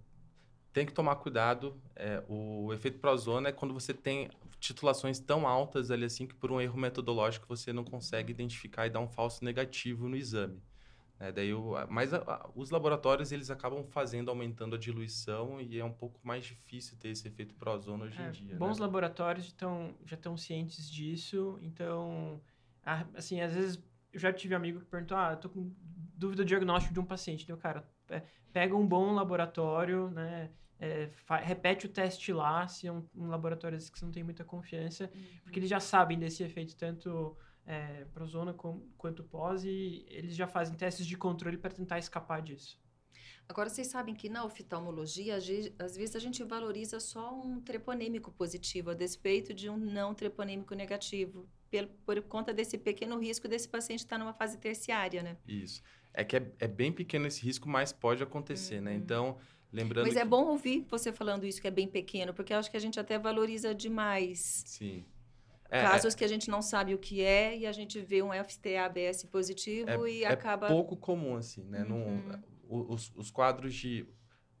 tem 0.71 0.85
que 0.85 0.93
tomar 0.93 1.17
cuidado. 1.17 1.81
É, 1.95 2.23
o 2.27 2.73
efeito 2.73 2.99
prozona 2.99 3.49
é 3.49 3.51
quando 3.51 3.73
você 3.73 3.93
tem 3.93 4.29
titulações 4.59 5.19
tão 5.19 5.47
altas 5.47 5.91
ali 5.91 6.05
assim 6.05 6.25
que 6.25 6.33
por 6.33 6.51
um 6.51 6.59
erro 6.59 6.77
metodológico 6.77 7.45
você 7.47 7.71
não 7.71 7.83
consegue 7.83 8.31
identificar 8.31 8.87
e 8.87 8.89
dar 8.89 8.99
um 8.99 9.07
falso 9.07 9.43
negativo 9.43 10.09
no 10.09 10.15
exame. 10.15 10.61
É, 11.19 11.31
daí 11.31 11.53
o, 11.53 11.73
mas 11.89 12.13
a, 12.13 12.17
a, 12.17 12.49
os 12.53 12.69
laboratórios 12.69 13.31
eles 13.31 13.49
acabam 13.49 13.85
fazendo, 13.85 14.29
aumentando 14.29 14.75
a 14.75 14.77
diluição 14.77 15.61
e 15.61 15.79
é 15.79 15.85
um 15.85 15.93
pouco 15.93 16.19
mais 16.23 16.45
difícil 16.45 16.97
ter 16.97 17.09
esse 17.09 17.25
efeito 17.27 17.55
prozona 17.55 18.05
hoje 18.05 18.21
é, 18.21 18.27
em 18.27 18.31
dia. 18.31 18.55
Bons 18.57 18.77
né? 18.77 18.85
laboratórios 18.85 19.51
tão, 19.53 19.95
já 20.05 20.15
estão 20.15 20.35
cientes 20.35 20.91
disso, 20.91 21.57
então, 21.61 22.41
assim, 23.13 23.39
às 23.39 23.53
vezes 23.53 23.81
eu 24.11 24.19
já 24.19 24.31
tive 24.33 24.55
amigo 24.55 24.79
que 24.79 24.85
perguntou, 24.85 25.17
ah, 25.17 25.31
eu 25.31 25.37
tô 25.37 25.49
com 25.49 25.71
dúvida 26.17 26.43
do 26.43 26.47
diagnóstico 26.47 26.93
de 26.93 26.99
um 26.99 27.05
paciente. 27.05 27.45
Deu, 27.45 27.57
cara, 27.57 27.87
é, 28.09 28.21
pega 28.51 28.75
um 28.75 28.87
bom 28.87 29.13
laboratório, 29.13 30.09
né? 30.09 30.49
É, 30.77 31.09
repete 31.41 31.85
o 31.85 31.89
teste 31.89 32.33
lá, 32.33 32.67
se 32.67 32.87
é 32.87 32.91
um, 32.91 33.03
um 33.15 33.27
laboratório 33.27 33.77
que 33.77 33.97
você 33.97 34.03
não 34.03 34.11
tem 34.11 34.23
muita 34.23 34.43
confiança, 34.43 35.09
uhum. 35.13 35.21
porque 35.43 35.59
eles 35.59 35.69
já 35.69 35.79
sabem 35.79 36.19
desse 36.19 36.43
efeito 36.43 36.75
tanto 36.75 37.35
é, 37.65 38.05
prozona 38.13 38.53
com, 38.53 38.81
quanto 38.97 39.23
pós 39.23 39.63
e 39.63 40.05
eles 40.09 40.35
já 40.35 40.47
fazem 40.47 40.75
testes 40.75 41.05
de 41.05 41.17
controle 41.17 41.57
para 41.57 41.71
tentar 41.71 41.99
escapar 41.99 42.41
disso. 42.41 42.79
Agora, 43.47 43.69
vocês 43.69 43.87
sabem 43.87 44.15
que 44.15 44.27
na 44.27 44.43
oftalmologia, 44.43 45.35
às 45.35 45.95
vezes 45.95 46.15
a 46.15 46.19
gente 46.19 46.43
valoriza 46.43 46.99
só 46.99 47.39
um 47.39 47.61
treponêmico 47.61 48.31
positivo 48.31 48.89
a 48.89 48.93
despeito 48.93 49.53
de 49.53 49.69
um 49.69 49.77
não 49.77 50.15
treponêmico 50.15 50.73
negativo, 50.73 51.47
por, 51.69 51.87
por 52.05 52.21
conta 52.23 52.53
desse 52.53 52.77
pequeno 52.77 53.19
risco 53.19 53.47
desse 53.47 53.69
paciente 53.69 53.99
estar 53.99 54.17
numa 54.17 54.33
fase 54.33 54.57
terciária, 54.57 55.21
né? 55.21 55.37
Isso. 55.47 55.83
É 56.11 56.23
que 56.23 56.37
é, 56.37 56.51
é 56.59 56.67
bem 56.67 56.91
pequeno 56.91 57.27
esse 57.27 57.43
risco, 57.43 57.69
mas 57.69 57.93
pode 57.93 58.23
acontecer, 58.23 58.81
né? 58.81 58.91
uhum. 58.91 58.97
né? 58.97 59.03
Então, 59.03 59.37
lembrando. 59.71 60.07
Mas 60.07 60.15
é 60.15 60.21
que... 60.21 60.25
é 60.25 60.29
bom 60.29 60.45
ouvir 60.47 60.85
você 60.89 61.13
falando 61.13 61.45
isso, 61.45 61.61
que 61.61 61.67
é 61.67 61.71
bem 61.71 61.87
pequeno, 61.87 62.33
porque 62.33 62.51
eu 62.51 62.57
acho 62.57 62.71
que 62.71 62.77
a 62.77 62.79
gente 62.79 62.99
até 62.99 63.19
valoriza 63.19 63.75
demais. 63.75 64.63
Sim. 64.65 65.05
É, 65.69 65.81
Casos 65.81 66.13
é, 66.13 66.17
que 66.17 66.23
a 66.23 66.27
gente 66.27 66.49
não 66.49 66.61
sabe 66.61 66.93
o 66.93 66.97
que 66.97 67.21
é 67.21 67.57
e 67.57 67.65
a 67.65 67.71
gente 67.71 67.99
vê 67.99 68.21
um 68.21 68.31
FTA-ABS 68.31 69.23
positivo 69.25 70.05
é, 70.05 70.11
e 70.11 70.23
é 70.23 70.27
acaba. 70.27 70.67
É 70.67 70.69
pouco 70.69 70.95
comum, 70.95 71.35
assim, 71.35 71.63
né? 71.63 71.83
Uhum. 71.83 72.21
Num, 72.67 72.93
os, 72.93 73.11
os 73.15 73.31
quadros 73.31 73.73
de 73.73 74.07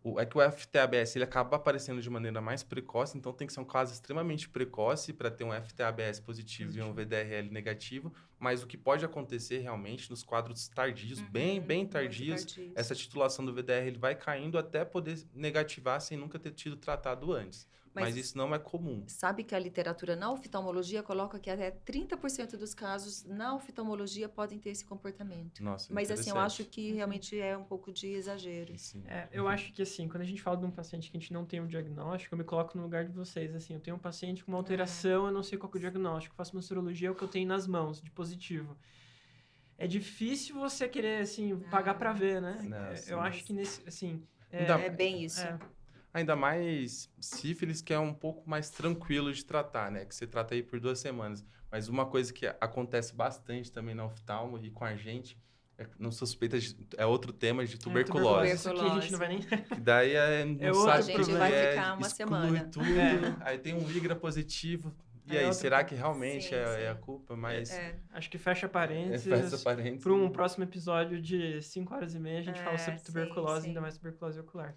o, 0.05 0.19
é 0.19 0.25
que 0.25 0.37
o 0.37 0.51
FTABS 0.51 1.15
ele 1.15 1.23
acaba 1.23 1.55
aparecendo 1.55 1.99
de 1.99 2.09
maneira 2.11 2.39
mais 2.39 2.61
precoce, 2.61 3.17
então 3.17 3.33
tem 3.33 3.47
que 3.47 3.53
ser 3.53 3.59
um 3.59 3.65
caso 3.65 3.91
extremamente 3.91 4.47
precoce 4.47 5.11
para 5.11 5.31
ter 5.31 5.43
um 5.43 5.51
FTABS 5.51 6.19
positivo, 6.19 6.69
positivo, 6.69 6.77
e 6.77 6.81
um 6.83 6.93
VDRL 6.93 7.49
negativo. 7.49 8.13
Mas 8.37 8.61
o 8.61 8.67
que 8.67 8.77
pode 8.77 9.03
acontecer 9.03 9.59
realmente 9.59 10.07
nos 10.11 10.21
quadros 10.21 10.67
tardios, 10.67 11.19
uhum, 11.19 11.31
bem, 11.31 11.59
bem 11.59 11.87
tardios, 11.87 12.45
tardios, 12.45 12.73
essa 12.75 12.93
titulação 12.93 13.43
do 13.43 13.51
VDRL 13.51 13.97
vai 13.97 14.13
caindo 14.13 14.59
até 14.59 14.85
poder 14.85 15.25
negativar 15.33 15.99
sem 15.99 16.15
nunca 16.15 16.37
ter 16.37 16.51
tido 16.51 16.77
tratado 16.77 17.33
antes. 17.33 17.67
Mas, 17.95 18.03
mas, 18.03 18.17
isso 18.17 18.37
não 18.37 18.53
é 18.53 18.59
comum. 18.59 19.05
Sabe 19.07 19.43
que 19.43 19.55
a 19.55 19.59
literatura 19.59 20.17
na 20.17 20.29
oftalmologia 20.29 21.01
coloca 21.01 21.39
que 21.39 21.49
até 21.49 21.71
30% 21.71 22.57
dos 22.57 22.73
casos 22.73 23.23
na 23.23 23.55
oftalmologia 23.55 24.27
podem 24.27 24.59
ter 24.59 24.71
esse 24.71 24.83
comportamento. 24.83 25.63
Nossa, 25.63 25.93
Mas 25.93 26.11
assim, 26.11 26.29
eu 26.29 26.37
acho 26.37 26.65
que 26.65 26.91
realmente 26.91 27.39
é 27.39 27.57
um 27.57 27.63
pouco 27.63 27.93
de 27.93 28.07
exagero. 28.07 28.75
É, 29.05 29.29
eu 29.31 29.47
acho 29.47 29.71
que 29.71 29.81
assim, 29.81 30.09
quando 30.09 30.23
a 30.23 30.25
gente 30.25 30.41
fala 30.41 30.57
de 30.57 30.65
um 30.65 30.71
paciente 30.71 31.09
que 31.09 31.15
a 31.15 31.19
gente 31.19 31.31
não 31.31 31.45
tem 31.45 31.61
um 31.61 31.67
diagnóstico, 31.67 32.35
eu 32.35 32.37
me 32.37 32.43
coloco 32.43 32.77
no 32.77 32.83
lugar 32.83 33.05
de 33.05 33.13
vocês. 33.13 33.55
Assim, 33.55 33.73
eu 33.73 33.79
tenho 33.79 33.95
um 33.95 33.99
paciente 33.99 34.43
com 34.43 34.51
uma 34.51 34.57
alteração, 34.57 35.25
é. 35.25 35.29
eu 35.29 35.33
não 35.33 35.41
sei 35.41 35.57
qual 35.57 35.71
é 35.73 35.77
o 35.77 35.79
diagnóstico, 35.79 36.35
faço 36.35 36.53
uma 36.53 36.61
serologia, 36.61 37.07
é 37.07 37.11
o 37.11 37.15
que 37.15 37.23
eu 37.23 37.29
tenho 37.29 37.47
nas 37.47 37.65
mãos, 37.65 38.01
de 38.01 38.11
positivo. 38.11 38.77
É 39.77 39.87
difícil 39.87 40.55
você 40.55 40.87
querer, 40.87 41.21
assim, 41.21 41.57
pagar 41.71 41.95
para 41.95 42.11
ver, 42.11 42.41
né? 42.41 42.61
Não, 42.63 42.77
é, 42.77 43.03
eu 43.07 43.19
acho 43.21 43.43
que 43.45 43.53
nesse, 43.53 43.81
assim... 43.87 44.21
É, 44.51 44.63
é 44.63 44.89
bem 44.89 45.23
isso. 45.23 45.41
É, 45.41 45.59
Ainda 46.15 46.33
mais 46.33 47.11
sífilis, 47.19 47.81
que 47.81 47.93
é 47.93 47.99
um 47.99 48.13
pouco 48.13 48.49
mais 48.49 48.69
tranquilo 48.69 49.33
de 49.33 49.43
tratar, 49.43 49.91
né? 49.91 50.05
Que 50.05 50.15
você 50.15 50.25
trata 50.25 50.55
aí 50.55 50.63
por 50.63 50.79
duas 50.79 50.97
semanas. 50.97 51.45
Mas 51.69 51.89
uma 51.89 52.05
coisa 52.05 52.31
que 52.31 52.47
acontece 52.47 53.13
bastante 53.13 53.69
também 53.69 53.93
na 53.93 54.05
oftalmo 54.05 54.57
e 54.63 54.71
com 54.71 54.85
a 54.85 54.95
gente, 54.95 55.37
é, 55.77 55.85
não 55.99 56.13
suspeita 56.13 56.57
de, 56.57 56.73
é 56.95 57.05
outro 57.05 57.33
tema 57.33 57.65
de 57.65 57.77
tuberculose. 57.77 58.49
É, 58.49 58.55
tuberculose. 58.55 58.87
Aqui 58.87 58.97
a 58.97 59.01
gente 59.01 59.11
não 59.11 59.19
vai 59.19 59.27
nem... 59.27 59.39
Que 59.75 59.81
daí 59.81 60.13
é, 60.13 60.45
não 60.45 60.69
é 60.69 60.73
sabe 60.73 60.97
a 60.99 61.01
gente 61.01 61.31
vai 61.33 61.53
é, 61.53 61.71
ficar 61.71 61.97
uma 61.97 62.09
semana. 62.09 62.69
tudo, 62.71 62.85
é. 62.85 63.35
aí 63.41 63.57
tem 63.57 63.73
um 63.73 63.91
IGRA 63.91 64.15
positivo. 64.15 64.95
E 65.27 65.35
é 65.35 65.43
aí, 65.43 65.53
será 65.53 65.83
que 65.83 65.95
realmente 65.95 66.47
sim, 66.47 66.55
é, 66.55 66.65
sim. 66.65 66.81
é, 66.81 66.89
a 66.91 66.95
culpa? 66.95 67.35
Mas. 67.35 67.71
É. 67.71 67.97
Acho 68.13 68.29
que 68.29 68.37
fecha 68.37 68.69
parênteses. 68.69 69.27
fecha 69.27 69.57
parênteses. 69.63 70.01
Para 70.03 70.13
um 70.13 70.29
próximo 70.29 70.63
episódio 70.63 71.21
de 71.21 71.61
5 71.61 71.93
horas 71.93 72.15
e 72.15 72.19
meia, 72.19 72.39
a 72.39 72.43
gente 72.43 72.61
fala 72.61 72.77
sobre 72.77 73.01
tuberculose, 73.01 73.63
sim, 73.63 73.67
ainda 73.69 73.81
mais 73.81 73.97
tuberculose 73.97 74.39
ocular. 74.39 74.75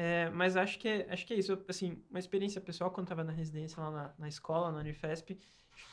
É, 0.00 0.30
mas 0.30 0.56
acho 0.56 0.78
que, 0.78 0.86
é, 0.86 1.08
acho 1.10 1.26
que 1.26 1.34
é 1.34 1.36
isso. 1.36 1.60
Assim, 1.66 2.00
uma 2.08 2.20
experiência 2.20 2.60
pessoal, 2.60 2.88
quando 2.88 3.06
estava 3.06 3.24
na 3.24 3.32
residência 3.32 3.82
lá 3.82 3.90
na, 3.90 4.14
na 4.16 4.28
escola, 4.28 4.70
na 4.70 4.78
Unifesp, 4.78 5.36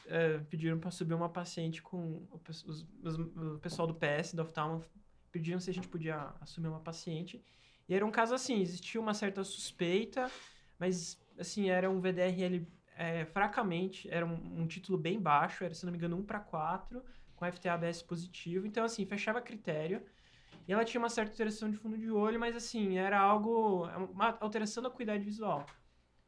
é, 0.05 0.37
pediram 0.47 0.77
para 0.77 0.91
subir 0.91 1.15
uma 1.15 1.27
paciente 1.27 1.81
com 1.81 1.97
o, 2.29 2.39
os, 2.47 2.85
os, 3.03 3.17
o 3.17 3.57
pessoal 3.59 3.87
do 3.87 3.95
PS, 3.95 4.35
da 4.35 4.43
oftalmo, 4.43 4.85
pediram 5.31 5.59
se 5.59 5.71
a 5.71 5.73
gente 5.73 5.87
podia 5.87 6.31
assumir 6.39 6.67
uma 6.67 6.81
paciente. 6.81 7.43
E 7.89 7.95
era 7.95 8.05
um 8.05 8.11
caso 8.11 8.35
assim, 8.35 8.61
existia 8.61 9.01
uma 9.01 9.15
certa 9.15 9.43
suspeita, 9.43 10.29
mas 10.77 11.19
assim, 11.39 11.71
era 11.71 11.89
um 11.89 11.99
VDRL 11.99 12.63
é, 12.95 13.25
fracamente, 13.25 14.07
era 14.11 14.23
um, 14.23 14.61
um, 14.61 14.67
título 14.67 14.99
bem 14.99 15.19
baixo, 15.19 15.63
era, 15.63 15.73
se 15.73 15.83
não 15.83 15.91
me 15.91 15.97
engano, 15.97 16.15
1 16.17 16.25
para 16.25 16.39
4, 16.39 17.03
com 17.35 17.51
FTA-ABS 17.51 18.03
positivo. 18.03 18.67
Então, 18.67 18.85
assim, 18.85 19.03
fechava 19.03 19.41
critério. 19.41 20.03
E 20.67 20.73
ela 20.73 20.83
tinha 20.83 20.99
uma 20.99 21.09
certa 21.09 21.31
alteração 21.31 21.69
de 21.69 21.77
fundo 21.77 21.97
de 21.97 22.09
olho, 22.09 22.39
mas 22.39 22.55
assim, 22.55 22.97
era 22.97 23.19
algo. 23.19 23.85
Uma 24.11 24.37
alteração 24.39 24.81
da 24.81 24.89
acuidade 24.89 25.23
visual. 25.23 25.65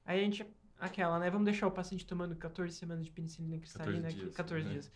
Aí 0.05 0.19
a 0.19 0.23
gente. 0.23 0.45
Aquela, 0.79 1.17
né? 1.17 1.27
Vamos 1.31 1.45
deixar 1.45 1.65
o 1.65 1.71
paciente 1.71 2.05
tomando 2.05 2.35
14 2.35 2.75
semanas 2.75 3.03
de 3.03 3.11
penicilina 3.11 3.57
cristalina 3.57 4.03
14 4.03 4.15
dias. 4.15 4.35
14 4.35 4.65
né? 4.65 4.71
dias. 4.71 4.91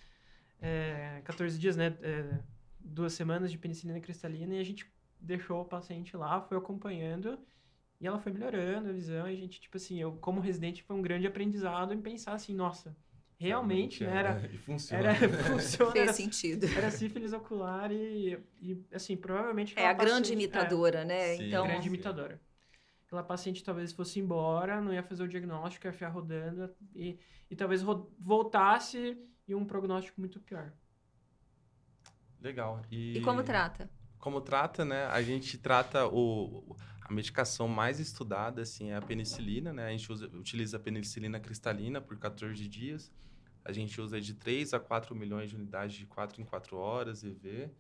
É, 0.62 1.22
14 1.24 1.60
dias, 1.60 1.76
né? 1.76 1.98
É, 2.02 2.40
duas 2.80 3.14
semanas 3.14 3.52
de 3.52 3.58
penicilina 3.58 4.00
cristalina 4.00 4.56
e 4.56 4.60
a 4.60 4.64
gente 4.64 4.86
deixou 5.20 5.62
o 5.62 5.66
paciente 5.66 6.16
lá, 6.16 6.40
foi 6.42 6.58
acompanhando 6.58 7.40
e 8.00 8.08
ela 8.08 8.20
foi 8.20 8.32
melhorando 8.32 8.90
a 8.90 8.92
visão. 8.92 9.28
E 9.28 9.34
a 9.34 9.36
gente, 9.36 9.60
tipo 9.60 9.78
assim, 9.78 10.00
eu, 10.00 10.14
como 10.18 10.40
residente, 10.40 10.84
foi 10.84 10.96
um 10.96 11.02
grande 11.02 11.26
aprendizado 11.26 11.94
em 11.94 12.02
pensar 12.02 12.34
assim, 12.34 12.54
nossa, 12.54 12.96
realmente, 13.42 14.04
né, 14.04 14.16
era, 14.16 14.50
e 14.54 14.58
funciona. 14.60 15.10
Era, 15.10 15.30
funciona 15.50 15.92
Fez 15.92 16.04
era, 16.04 16.14
sentido. 16.14 16.68
Era 16.78 16.92
sífilis 16.92 17.34
ocular 17.34 17.92
e, 17.92 18.38
e 18.62 18.86
assim, 18.94 19.18
provavelmente... 19.18 19.74
É 19.78 19.88
a 19.88 19.94
grande 19.94 20.34
imitadora, 20.34 21.00
é, 21.00 21.06
né? 21.06 21.36
Sim, 21.36 21.48
então... 21.48 21.66
grande 21.66 21.88
imitadora. 21.88 22.40
Aquela 23.08 23.24
paciente 23.24 23.64
talvez 23.64 23.92
fosse 23.92 24.20
embora, 24.20 24.80
não 24.80 24.94
ia 24.94 25.02
fazer 25.02 25.24
o 25.24 25.28
diagnóstico, 25.28 25.88
ia 25.88 25.92
ficar 25.92 26.10
rodando 26.10 26.70
e, 26.96 27.18
e 27.50 27.56
talvez 27.56 27.82
voltasse 27.82 29.18
e 29.48 29.56
um 29.56 29.66
prognóstico 29.66 30.22
muito 30.22 30.40
pior. 30.40 30.72
Legal. 32.40 32.84
E, 32.92 33.18
e 33.18 33.22
como 33.22 33.42
trata? 33.42 33.90
Como 34.20 34.40
trata, 34.40 34.86
né? 34.86 35.06
A 35.08 35.22
gente 35.24 35.58
trata 35.58 36.08
o 36.08 36.78
a 37.04 37.12
medicação 37.14 37.68
mais 37.68 38.00
estudada 38.00 38.62
assim 38.62 38.92
é 38.92 38.96
a 38.96 39.02
penicilina, 39.02 39.74
né? 39.74 39.88
A 39.88 39.90
gente 39.90 40.10
usa, 40.10 40.28
utiliza 40.28 40.78
a 40.78 40.80
penicilina 40.80 41.40
cristalina 41.40 42.00
por 42.00 42.18
14 42.18 42.66
dias. 42.70 43.12
A 43.64 43.72
gente 43.72 44.00
usa 44.02 44.20
de 44.20 44.34
3 44.34 44.74
a 44.74 44.80
4 44.80 45.16
milhões 45.16 45.50
de 45.50 45.56
unidades 45.56 45.96
de 45.96 46.06
4 46.06 46.42
em 46.42 46.46
4 46.46 46.78
horas 46.78 47.24
EV. 47.24 47.72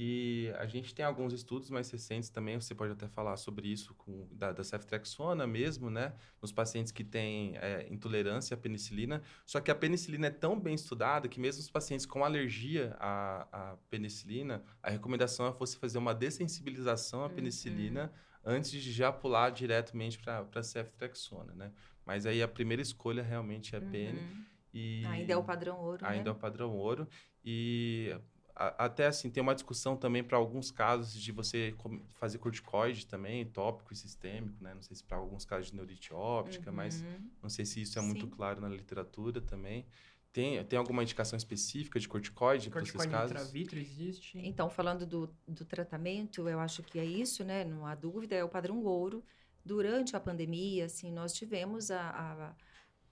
E 0.00 0.52
a 0.56 0.64
gente 0.64 0.94
tem 0.94 1.04
alguns 1.04 1.32
estudos 1.32 1.70
mais 1.70 1.90
recentes 1.90 2.28
também, 2.28 2.54
você 2.60 2.72
pode 2.72 2.92
até 2.92 3.08
falar 3.08 3.36
sobre 3.36 3.66
isso, 3.66 3.92
com, 3.94 4.28
da, 4.30 4.52
da 4.52 4.62
ceftrexona 4.62 5.44
mesmo, 5.44 5.90
né? 5.90 6.14
Nos 6.40 6.52
pacientes 6.52 6.92
que 6.92 7.02
têm 7.02 7.56
é, 7.56 7.84
intolerância 7.90 8.54
à 8.54 8.56
penicilina. 8.56 9.20
Só 9.44 9.60
que 9.60 9.72
a 9.72 9.74
penicilina 9.74 10.28
é 10.28 10.30
tão 10.30 10.58
bem 10.58 10.76
estudada 10.76 11.26
que 11.26 11.40
mesmo 11.40 11.60
os 11.60 11.68
pacientes 11.68 12.06
com 12.06 12.24
alergia 12.24 12.96
à, 13.00 13.48
à 13.50 13.76
penicilina, 13.90 14.62
a 14.80 14.88
recomendação 14.88 15.48
é 15.48 15.50
você 15.50 15.76
fazer 15.76 15.98
uma 15.98 16.14
dessensibilização 16.14 17.24
à 17.24 17.28
penicilina 17.28 18.12
uhum. 18.44 18.52
antes 18.52 18.70
de 18.70 18.92
já 18.92 19.10
pular 19.10 19.50
diretamente 19.50 20.16
para 20.20 20.46
a 20.54 20.62
ceftrexona, 20.62 21.52
né? 21.56 21.72
Mas 22.06 22.24
aí 22.24 22.40
a 22.40 22.46
primeira 22.46 22.80
escolha 22.80 23.24
realmente 23.24 23.74
é 23.74 23.80
a. 23.80 23.82
Uhum. 24.14 24.44
E 24.72 25.04
ainda 25.06 25.32
é 25.32 25.36
o 25.36 25.42
padrão 25.42 25.78
ouro. 25.80 26.04
Ainda 26.04 26.24
né? 26.24 26.30
é 26.30 26.32
o 26.32 26.34
padrão 26.34 26.76
ouro. 26.76 27.08
E 27.44 28.14
a, 28.54 28.86
até 28.86 29.06
assim, 29.06 29.30
tem 29.30 29.42
uma 29.42 29.54
discussão 29.54 29.96
também 29.96 30.22
para 30.22 30.36
alguns 30.36 30.70
casos 30.70 31.22
de 31.22 31.30
você 31.30 31.74
fazer 32.14 32.38
corticoide 32.38 33.06
também, 33.06 33.46
tópico 33.46 33.92
e 33.92 33.96
sistêmico, 33.96 34.62
né? 34.62 34.74
Não 34.74 34.82
sei 34.82 34.96
se 34.96 35.04
para 35.04 35.16
alguns 35.16 35.44
casos 35.44 35.68
de 35.68 35.76
neurite 35.76 36.12
óptica, 36.12 36.70
uhum. 36.70 36.76
mas 36.76 37.04
não 37.42 37.48
sei 37.48 37.64
se 37.64 37.80
isso 37.80 37.98
é 37.98 38.02
Sim. 38.02 38.08
muito 38.08 38.26
claro 38.26 38.60
na 38.60 38.68
literatura 38.68 39.40
também. 39.40 39.86
Tem, 40.32 40.62
tem 40.64 40.78
alguma 40.78 41.02
indicação 41.02 41.36
específica 41.36 41.98
de 41.98 42.06
corticoide, 42.06 42.68
para 42.68 42.82
esses 42.82 43.06
casos? 43.06 43.36
Corticoide 43.36 43.78
existe. 43.78 44.38
Então, 44.38 44.68
falando 44.68 45.06
do, 45.06 45.34
do 45.46 45.64
tratamento, 45.64 46.48
eu 46.48 46.60
acho 46.60 46.82
que 46.82 46.98
é 46.98 47.04
isso, 47.04 47.42
né? 47.44 47.64
Não 47.64 47.86
há 47.86 47.94
dúvida, 47.94 48.36
é 48.36 48.44
o 48.44 48.48
padrão 48.48 48.82
ouro. 48.84 49.24
Durante 49.64 50.14
a 50.16 50.20
pandemia, 50.20 50.84
assim, 50.84 51.10
nós 51.10 51.32
tivemos 51.32 51.90
a, 51.90 52.10
a 52.10 52.54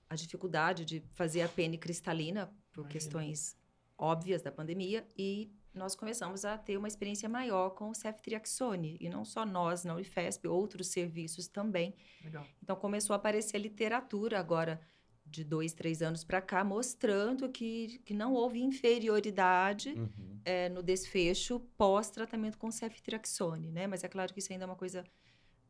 a 0.08 0.14
dificuldade 0.14 0.84
de 0.84 1.00
fazer 1.14 1.42
a 1.42 1.48
pene 1.48 1.78
cristalina 1.78 2.46
por 2.72 2.82
Imagina. 2.82 2.88
questões 2.92 3.56
óbvias 3.98 4.42
da 4.42 4.52
pandemia 4.52 5.06
e 5.16 5.50
nós 5.74 5.94
começamos 5.94 6.44
a 6.44 6.56
ter 6.56 6.76
uma 6.78 6.88
experiência 6.88 7.28
maior 7.28 7.70
com 7.70 7.90
o 7.90 7.94
ceftriaxone. 7.94 8.96
E 9.00 9.08
não 9.10 9.24
só 9.24 9.44
nós 9.44 9.84
na 9.84 9.94
Unifesp, 9.94 10.46
outros 10.48 10.88
serviços 10.88 11.48
também. 11.48 11.94
Legal. 12.24 12.46
Então, 12.62 12.76
começou 12.76 13.12
a 13.12 13.16
aparecer 13.16 13.58
literatura 13.58 14.38
agora, 14.38 14.80
de 15.28 15.42
dois, 15.44 15.74
três 15.74 16.00
anos 16.02 16.24
para 16.24 16.40
cá, 16.40 16.62
mostrando 16.64 17.48
que, 17.50 17.98
que 18.04 18.14
não 18.14 18.32
houve 18.32 18.60
inferioridade 18.62 19.90
Uhum. 19.90 20.40
é, 20.44 20.68
no 20.68 20.82
desfecho 20.82 21.60
pós-tratamento 21.76 22.56
com 22.58 22.70
ceftriaxone, 22.70 23.70
né? 23.70 23.86
Mas 23.86 24.04
é 24.04 24.08
claro 24.08 24.32
que 24.32 24.38
isso 24.38 24.52
ainda 24.52 24.64
é 24.64 24.66
uma 24.66 24.76
coisa 24.76 25.04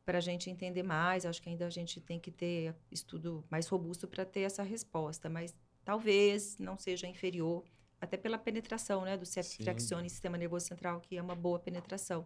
para 0.07 0.19
a 0.19 0.21
gente 0.21 0.49
entender 0.49 0.85
mais. 0.85 1.27
Acho 1.27 1.43
que 1.43 1.49
ainda 1.51 1.67
a 1.67 1.71
gente 1.71 2.01
tem 2.01 2.19
que 2.21 2.31
ter 2.31 2.75
estudo 2.91 3.45
mais 3.51 3.67
robusto 3.67 4.07
para 4.07 4.25
ter 4.25 4.43
essa 4.43 4.63
resposta. 4.63 5.29
Mas 5.29 5.55
talvez 5.85 6.57
não 6.59 6.79
seja 6.79 7.09
inferior, 7.09 7.65
até 8.01 8.17
pela 8.17 8.39
penetração, 8.39 9.03
né? 9.05 9.17
Do 9.17 9.27
ceftriaxone 9.27 10.07
em 10.07 10.09
sistema 10.09 10.39
nervoso 10.39 10.67
central, 10.67 11.01
que 11.01 11.17
é 11.17 11.23
uma 11.23 11.35
boa 11.35 11.59
penetração. 11.59 12.25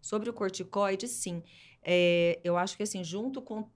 Sobre 0.00 0.28
o 0.28 0.32
corticoide, 0.32 1.08
sim. 1.08 1.42
É, 1.82 2.38
eu 2.44 2.56
acho 2.56 2.76
que, 2.76 2.82
assim, 2.82 3.02
junto 3.02 3.40
com 3.40 3.68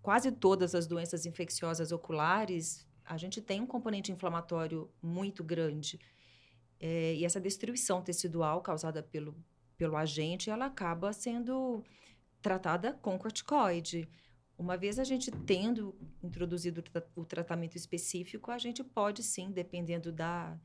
quase 0.00 0.30
todas 0.30 0.74
as 0.74 0.86
doenças 0.86 1.26
infecciosas 1.26 1.90
oculares, 1.90 2.86
a 3.04 3.16
gente 3.16 3.40
tem 3.40 3.60
um 3.60 3.66
componente 3.66 4.12
inflamatório 4.12 4.88
muito 5.02 5.42
grande. 5.42 5.98
É, 6.78 7.14
e 7.14 7.24
essa 7.24 7.40
destruição 7.40 8.00
tecidual 8.00 8.60
causada 8.60 9.02
pelo, 9.02 9.34
pelo 9.76 9.96
agente, 9.96 10.50
ela 10.50 10.66
acaba 10.66 11.12
sendo 11.12 11.82
tratada 12.40 12.94
com 12.94 13.18
corticoide. 13.18 14.08
Uma 14.56 14.76
vez 14.76 14.98
a 14.98 15.04
gente 15.04 15.30
tendo 15.30 15.94
introduzido 16.22 16.80
o 16.80 16.82
tra- 16.82 17.06
o 17.14 17.24
tratamento 17.24 17.76
específico, 17.76 18.50
a 18.50 18.58
gente 18.58 18.82
pode 18.82 19.22
sim, 19.22 19.50
dependendo 19.50 20.10
da, 20.10 20.58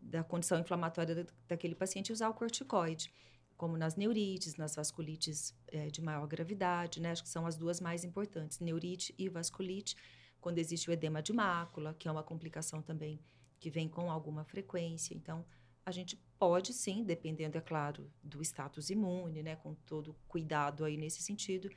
da 0.00 0.22
condição 0.22 0.58
inflamatória 0.58 1.14
da- 1.14 1.32
daquele 1.48 1.74
paciente, 1.74 2.12
usar 2.12 2.28
o 2.28 2.34
corticoide, 2.34 3.12
como 3.56 3.76
nas 3.76 3.96
neurites, 3.96 4.56
nas 4.56 4.74
vasculites 4.74 5.54
eh, 5.68 5.88
de 5.88 6.00
maior 6.00 6.26
gravidade, 6.26 7.00
né? 7.00 7.10
Acho 7.10 7.22
que 7.24 7.28
são 7.28 7.44
as 7.46 7.56
duas 7.56 7.80
mais 7.80 8.04
importantes, 8.04 8.58
neurite 8.60 9.14
e 9.18 9.28
vasculite, 9.28 9.96
quando 10.40 10.58
existe 10.58 10.88
o 10.88 10.92
edema 10.92 11.20
de 11.20 11.32
mácula, 11.32 11.92
que 11.98 12.08
é 12.08 12.10
uma 12.10 12.22
complicação 12.22 12.80
também 12.80 13.20
que 13.58 13.68
vem 13.68 13.88
com 13.88 14.10
alguma 14.10 14.44
frequência. 14.44 15.14
Então, 15.14 15.44
a 15.84 15.90
gente 15.90 16.16
pode 16.38 16.72
sim, 16.72 17.04
dependendo, 17.04 17.58
é 17.58 17.60
claro, 17.60 18.10
do 18.22 18.42
status 18.42 18.90
imune, 18.90 19.42
né? 19.42 19.56
Com 19.56 19.74
todo 19.74 20.16
cuidado 20.28 20.84
aí 20.84 20.96
nesse 20.96 21.22
sentido, 21.22 21.70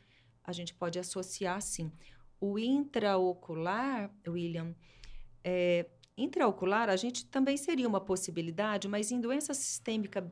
a 0.44 0.52
gente 0.52 0.74
pode 0.74 1.00
associar 1.00 1.62
sim. 1.62 1.92
O 2.40 2.60
intraocular, 2.60 4.12
William, 4.28 4.76
é, 5.44 5.90
intraocular, 6.18 6.90
a 6.90 6.96
gente 6.96 7.26
também 7.26 7.58
seria 7.58 7.88
uma 7.88 8.02
possibilidade, 8.02 8.88
mas 8.88 9.12
em 9.12 9.20
doença 9.20 9.54
sistêmica 9.54 10.32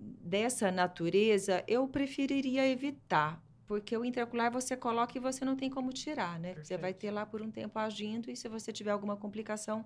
dessa 0.00 0.70
natureza, 0.70 1.64
eu 1.66 1.86
preferiria 1.88 2.68
evitar, 2.68 3.42
porque 3.66 3.96
o 3.96 4.04
intraocular 4.04 4.52
você 4.52 4.76
coloca 4.76 5.16
e 5.16 5.20
você 5.20 5.44
não 5.44 5.56
tem 5.56 5.70
como 5.70 5.92
tirar, 5.92 6.38
né? 6.38 6.54
Você 6.54 6.76
vai 6.76 6.92
Perfeito. 6.92 7.00
ter 7.00 7.10
lá 7.10 7.26
por 7.26 7.42
um 7.42 7.50
tempo 7.50 7.78
agindo 7.78 8.30
e 8.30 8.36
se 8.36 8.48
você 8.48 8.72
tiver 8.72 8.90
alguma 8.90 9.16
complicação, 9.16 9.84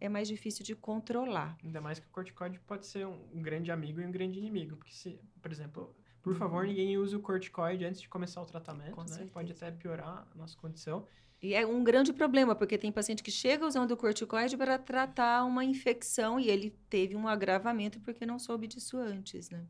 é 0.00 0.08
mais 0.08 0.28
difícil 0.28 0.64
de 0.64 0.74
controlar. 0.74 1.56
Ainda 1.64 1.80
mais 1.80 1.98
que 1.98 2.06
o 2.06 2.10
corticoide 2.10 2.58
pode 2.60 2.86
ser 2.86 3.06
um, 3.06 3.42
grande 3.42 3.70
amigo 3.70 4.00
e 4.00 4.06
um 4.06 4.10
grande 4.10 4.38
inimigo. 4.38 4.76
Porque, 4.76 4.92
se, 4.92 5.18
por 5.40 5.50
exemplo, 5.50 5.94
por 6.22 6.34
favor, 6.34 6.66
ninguém 6.66 6.98
use 6.98 7.14
o 7.16 7.20
corticoide 7.20 7.84
antes 7.84 8.00
de 8.00 8.08
começar 8.08 8.42
o 8.42 8.46
tratamento, 8.46 8.90
Uhum. 8.98 9.04
Com 9.04 9.10
né? 9.10 9.26
Pode 9.32 9.48
certeza. 9.48 9.66
até 9.68 9.76
piorar 9.76 10.26
a 10.30 10.34
nossa 10.36 10.56
condição. 10.56 11.06
E 11.42 11.54
é 11.54 11.66
um 11.66 11.84
grande 11.84 12.12
problema, 12.12 12.54
porque 12.54 12.78
tem 12.78 12.90
paciente 12.90 13.22
que 13.22 13.30
chega 13.30 13.66
usando 13.66 13.90
o 13.92 13.96
corticoide 13.96 14.56
para 14.56 14.78
tratar 14.78 15.44
uma 15.44 15.64
infecção 15.64 16.40
e 16.40 16.48
ele 16.48 16.70
teve 16.88 17.14
um 17.14 17.28
agravamento 17.28 18.00
porque 18.00 18.24
não 18.24 18.38
soube 18.38 18.66
disso 18.66 18.96
antes, 18.98 19.50
né? 19.50 19.66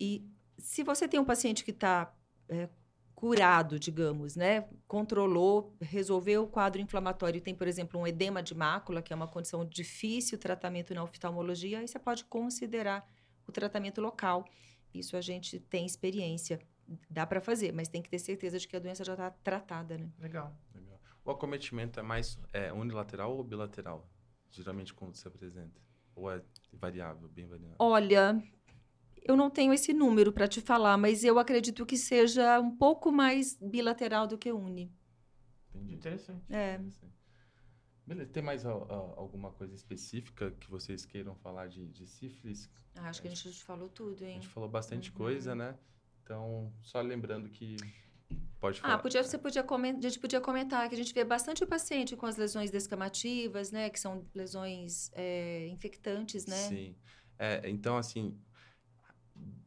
E 0.00 0.26
se 0.58 0.82
você 0.82 1.06
tem 1.06 1.20
um 1.20 1.24
paciente 1.24 1.64
que 1.64 1.70
está 1.70 2.12
curado, 3.22 3.78
digamos, 3.78 4.34
né? 4.34 4.68
Controlou, 4.88 5.76
resolveu 5.80 6.42
o 6.42 6.48
quadro 6.48 6.80
inflamatório 6.80 7.40
tem, 7.40 7.54
por 7.54 7.68
exemplo, 7.68 8.00
um 8.00 8.04
edema 8.04 8.42
de 8.42 8.52
mácula, 8.52 9.00
que 9.00 9.12
é 9.12 9.16
uma 9.16 9.28
condição 9.28 9.64
de 9.64 9.70
difícil 9.70 10.36
tratamento 10.36 10.92
na 10.92 11.04
oftalmologia, 11.04 11.78
aí 11.78 11.86
você 11.86 12.00
pode 12.00 12.24
considerar 12.24 13.08
o 13.46 13.52
tratamento 13.52 14.00
local. 14.00 14.44
Isso 14.92 15.16
a 15.16 15.20
gente 15.20 15.60
tem 15.60 15.86
experiência. 15.86 16.58
Dá 17.08 17.24
para 17.24 17.40
fazer, 17.40 17.72
mas 17.72 17.86
tem 17.86 18.02
que 18.02 18.10
ter 18.10 18.18
certeza 18.18 18.58
de 18.58 18.66
que 18.66 18.74
a 18.74 18.80
doença 18.80 19.04
já 19.04 19.12
está 19.12 19.30
tratada, 19.30 19.96
né? 19.96 20.10
Legal. 20.18 20.52
Legal. 20.74 21.00
O 21.24 21.30
acometimento 21.30 22.00
é 22.00 22.02
mais 22.02 22.36
é, 22.52 22.72
unilateral 22.72 23.36
ou 23.36 23.44
bilateral? 23.44 24.10
Geralmente 24.50 24.92
quando 24.92 25.14
se 25.14 25.28
apresenta? 25.28 25.80
Ou 26.16 26.28
é 26.28 26.42
variável, 26.72 27.28
bem 27.28 27.46
variável? 27.46 27.76
Olha, 27.78 28.42
eu 29.24 29.36
não 29.36 29.50
tenho 29.50 29.72
esse 29.72 29.92
número 29.92 30.32
para 30.32 30.48
te 30.48 30.60
falar, 30.60 30.96
mas 30.96 31.24
eu 31.24 31.38
acredito 31.38 31.86
que 31.86 31.96
seja 31.96 32.60
um 32.60 32.70
pouco 32.76 33.10
mais 33.12 33.56
bilateral 33.60 34.26
do 34.26 34.36
que 34.38 34.52
uni. 34.52 34.92
Entendi. 35.74 35.94
Interessante. 35.94 36.42
É. 36.50 36.74
Interessante. 36.74 37.12
Beleza. 38.06 38.30
Tem 38.32 38.42
mais 38.42 38.64
ó, 38.64 38.86
ó, 38.90 39.14
alguma 39.20 39.52
coisa 39.52 39.74
específica 39.74 40.50
que 40.52 40.68
vocês 40.70 41.06
queiram 41.06 41.34
falar 41.36 41.68
de, 41.68 41.86
de 41.88 42.06
sífilis? 42.06 42.68
Ah, 42.96 43.08
Acho 43.08 43.22
que 43.22 43.28
a 43.28 43.30
gente 43.30 43.50
já 43.50 43.64
falou 43.64 43.88
tudo, 43.88 44.22
A 44.24 44.28
hein? 44.28 44.34
gente 44.34 44.48
falou 44.48 44.68
bastante 44.68 45.10
Uhum. 45.10 45.16
coisa, 45.16 45.54
né? 45.54 45.76
Então, 46.22 46.72
só 46.82 47.00
lembrando 47.00 47.48
que 47.48 47.76
pode 48.60 48.80
falar. 48.80 48.94
Ah, 48.94 48.98
podia, 48.98 49.22
você 49.22 49.38
podia 49.38 49.62
comentar, 49.62 49.98
a 49.98 50.02
gente 50.08 50.18
podia 50.18 50.40
comentar 50.40 50.88
que 50.88 50.94
a 50.94 50.98
gente 50.98 51.14
vê 51.14 51.24
bastante 51.24 51.62
o 51.64 51.66
paciente 51.66 52.16
com 52.16 52.26
as 52.26 52.36
lesões 52.36 52.70
descamativas, 52.70 53.70
né? 53.70 53.88
Que 53.88 53.98
são 53.98 54.26
lesões 54.34 55.10
é, 55.14 55.66
infectantes, 55.68 56.44
né? 56.46 56.56
Sim. 56.56 56.96
É, 57.38 57.68
então, 57.70 57.96
assim, 57.96 58.36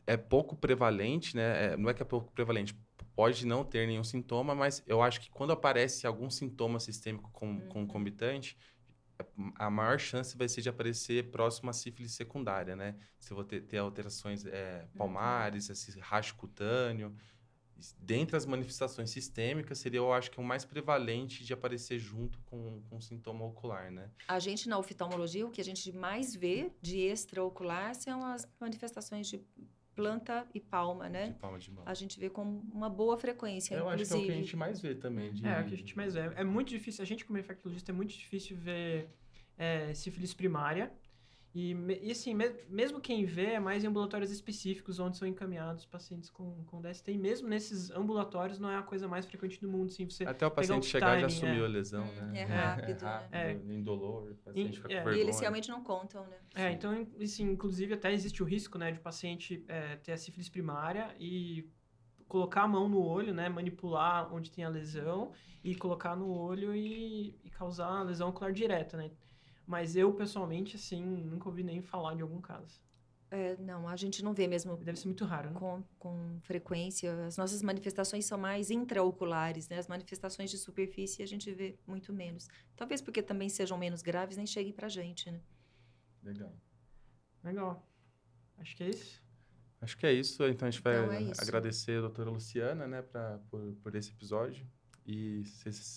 é 0.07 0.17
pouco 0.17 0.55
prevalente, 0.55 1.35
né? 1.35 1.73
É, 1.73 1.77
não 1.77 1.89
é 1.89 1.93
que 1.93 2.01
é 2.01 2.05
pouco 2.05 2.31
prevalente, 2.31 2.75
pode 3.15 3.45
não 3.45 3.63
ter 3.63 3.87
nenhum 3.87 4.03
sintoma, 4.03 4.53
mas 4.53 4.83
eu 4.85 5.01
acho 5.01 5.21
que 5.21 5.29
quando 5.29 5.51
aparece 5.51 6.05
algum 6.05 6.29
sintoma 6.29 6.79
sistêmico 6.79 7.29
com, 7.31 7.47
Uhum. 7.47 7.67
concomitante, 7.69 8.57
a 9.57 9.69
maior 9.69 9.97
chance 9.97 10.37
vai 10.37 10.49
ser 10.49 10.61
de 10.61 10.67
aparecer 10.67 11.31
próximo 11.31 11.69
à 11.69 11.73
sífilis 11.73 12.11
secundária, 12.13 12.75
né? 12.75 12.95
Se 13.17 13.31
eu 13.31 13.35
vou 13.35 13.45
ter, 13.45 13.61
ter 13.61 13.77
alterações 13.77 14.45
é, 14.45 14.81
Uhum. 14.91 14.97
palmares, 14.97 15.69
esse 15.69 15.97
racho 15.99 16.35
cutâneo. 16.35 17.15
Dentre 17.99 18.37
as 18.37 18.45
manifestações 18.45 19.09
sistêmicas, 19.09 19.79
seria, 19.79 19.97
eu 19.99 20.11
acho 20.13 20.31
que 20.31 20.39
o 20.39 20.43
mais 20.43 20.63
prevalente 20.63 21.43
de 21.43 21.53
aparecer 21.53 21.99
junto 21.99 22.39
com, 22.45 22.81
com 22.89 23.01
sintoma 23.01 23.45
ocular, 23.45 23.91
né? 23.91 24.09
A 24.27 24.39
gente, 24.39 24.69
na 24.69 24.77
oftalmologia, 24.77 25.45
o 25.45 25.51
que 25.51 25.59
a 25.59 25.63
gente 25.63 25.91
mais 25.91 26.33
vê 26.33 26.71
de 26.81 26.99
extraocular 26.99 27.93
são 27.95 28.25
as 28.25 28.47
manifestações 28.59 29.27
de 29.27 29.43
planta 29.95 30.45
e 30.53 30.59
palma, 30.59 31.05
De 31.05 31.11
né? 31.11 31.35
palma 31.39 31.57
de 31.57 31.71
mão. 31.71 31.83
A 31.85 31.93
gente 31.93 32.19
vê 32.19 32.29
com 32.29 32.43
uma 32.73 32.89
boa 32.89 33.17
frequência, 33.17 33.75
Eu 33.75 33.87
acho 33.89 33.97
que 33.97 34.01
é 34.03 34.15
o 34.15 34.17
inclusive. 34.17 34.25
que 34.25 34.31
a 34.31 34.35
gente 34.35 34.57
mais 34.57 34.81
vê 34.81 34.95
também. 34.95 35.31
De... 35.33 35.47
É, 35.47 35.61
o 35.61 35.65
que 35.65 35.73
a 35.73 35.77
gente 35.77 35.95
mais 35.97 36.13
vê. 36.13 36.21
É 36.35 36.43
muito 36.43 36.69
difícil, 36.69 37.01
a 37.01 37.05
gente 37.05 37.23
como 37.25 37.39
infectologista, 37.39 37.91
é 37.91 37.95
muito 37.95 38.11
difícil 38.11 38.55
ver 38.57 39.09
é, 39.57 39.93
sífilis 39.93 40.33
primária. 40.33 40.91
E, 41.55 41.71
e 42.01 42.11
assim, 42.11 42.33
me- 42.33 42.53
mesmo 42.67 42.99
quem 42.99 43.23
vê 43.23 43.51
é 43.53 43.59
mais 43.61 43.81
em 43.81 43.87
ambulatórios 43.87 44.29
específicos, 44.29 44.99
onde 44.99 45.15
são 45.17 45.25
encaminhados 45.25 45.85
pacientes 45.85 46.29
com, 46.29 46.65
com 46.65 46.81
DST. 46.81 47.13
E 47.13 47.17
mesmo 47.17 47.47
nesses 47.47 47.89
ambulatórios, 47.91 48.59
não 48.59 48.69
é 48.69 48.75
a 48.75 48.83
coisa 48.83 49.07
mais 49.07 49.25
frequente 49.25 49.61
do 49.61 49.69
mundo. 49.69 49.87
Assim, 49.89 50.03
você, 50.03 50.25
Até 50.25 50.45
o 50.45 50.51
paciente 50.51 50.83
o 50.83 50.85
chegar 50.85 51.17
já 51.17 51.21
timing, 51.21 51.25
assumiu 51.27 51.63
é. 51.63 51.65
a 51.65 51.69
lesão, 51.69 52.05
né? 52.13 52.41
é 52.41 52.43
rápido, 52.43 53.05
né? 53.31 53.61
indolor, 53.73 54.31
o 54.31 54.35
paciente 54.35 54.73
E- 54.73 54.75
fica 54.81 54.87
é. 54.89 54.89
com 54.89 54.93
E 54.95 55.03
vergonha. 55.05 55.21
eles 55.23 55.39
realmente 55.39 55.69
não 55.69 55.81
contam, 55.81 56.27
né? 56.27 56.35
É, 56.53 56.69
Sim. 56.71 56.75
então, 56.75 57.07
assim, 57.23 57.43
inclusive 57.49 57.93
até 57.93 58.11
existe 58.11 58.43
o 58.43 58.45
risco, 58.45 58.77
né, 58.77 58.91
de 58.91 58.99
o 58.99 59.01
paciente 59.01 59.63
é, 59.69 59.95
ter 59.95 60.11
a 60.11 60.17
sífilis 60.17 60.49
primária 60.49 61.15
e 61.17 61.69
colocar 62.27 62.63
a 62.63 62.67
mão 62.67 62.89
no 62.89 63.01
olho, 63.01 63.33
né, 63.33 63.47
manipular 63.47 64.33
onde 64.33 64.51
tem 64.51 64.65
a 64.65 64.69
lesão 64.69 65.31
e 65.63 65.73
colocar 65.73 66.17
no 66.17 66.27
olho 66.29 66.75
e, 66.75 67.39
e 67.45 67.49
causar 67.49 67.87
a 67.99 68.03
lesão 68.03 68.27
ocular 68.27 68.51
direta, 68.51 68.97
né. 68.97 69.09
Mas 69.67 69.95
eu, 69.95 70.13
pessoalmente, 70.13 70.75
assim, 70.75 71.03
nunca 71.03 71.49
ouvi 71.49 71.63
nem 71.63 71.81
falar 71.81 72.15
de 72.15 72.21
algum 72.21 72.39
caso. 72.39 72.83
É, 73.31 73.57
não, 73.57 73.87
a 73.87 73.95
gente 73.95 74.23
não 74.23 74.33
vê 74.33 74.47
mesmo 74.47 74.77
Deve 74.77 74.99
ser 74.99 75.07
muito 75.07 75.25
raro, 75.25 75.49
né? 75.49 75.59
com, 75.59 75.83
com 75.97 76.39
frequência. 76.41 77.25
As 77.25 77.37
nossas 77.37 77.61
manifestações 77.61 78.25
são 78.25 78.37
mais 78.37 78.69
intraoculares, 78.69 79.67
né? 79.67 79.77
As 79.77 79.87
manifestações 79.87 80.51
de 80.51 80.57
superfície 80.57 81.23
a 81.23 81.25
gente 81.25 81.51
vê 81.51 81.77
muito 81.87 82.13
menos. 82.13 82.47
Talvez 82.75 83.01
porque 83.01 83.21
também 83.21 83.49
sejam 83.49 83.77
menos 83.77 84.01
graves, 84.01 84.37
nem 84.37 84.45
cheguem 84.45 84.71
pra 84.71 84.87
gente, 84.87 85.29
né? 85.31 85.41
Legal. 86.23 86.55
Legal. 87.43 87.87
Acho 88.57 88.75
que 88.75 88.83
é 88.83 88.89
isso. 88.89 89.23
Acho 89.81 89.97
que 89.97 90.05
é 90.05 90.13
isso. 90.13 90.43
Então 90.45 90.67
a 90.67 90.71
gente 90.71 90.81
vai 90.81 90.97
Então 90.97 91.13
é 91.13 91.31
agradecer 91.39 91.97
a 91.97 92.01
doutora 92.01 92.29
Luciana, 92.29 92.87
né, 92.87 93.01
pra, 93.01 93.39
por, 93.49 93.75
por 93.83 93.95
esse 93.95 94.11
episódio. 94.11 94.65
E 95.05 95.43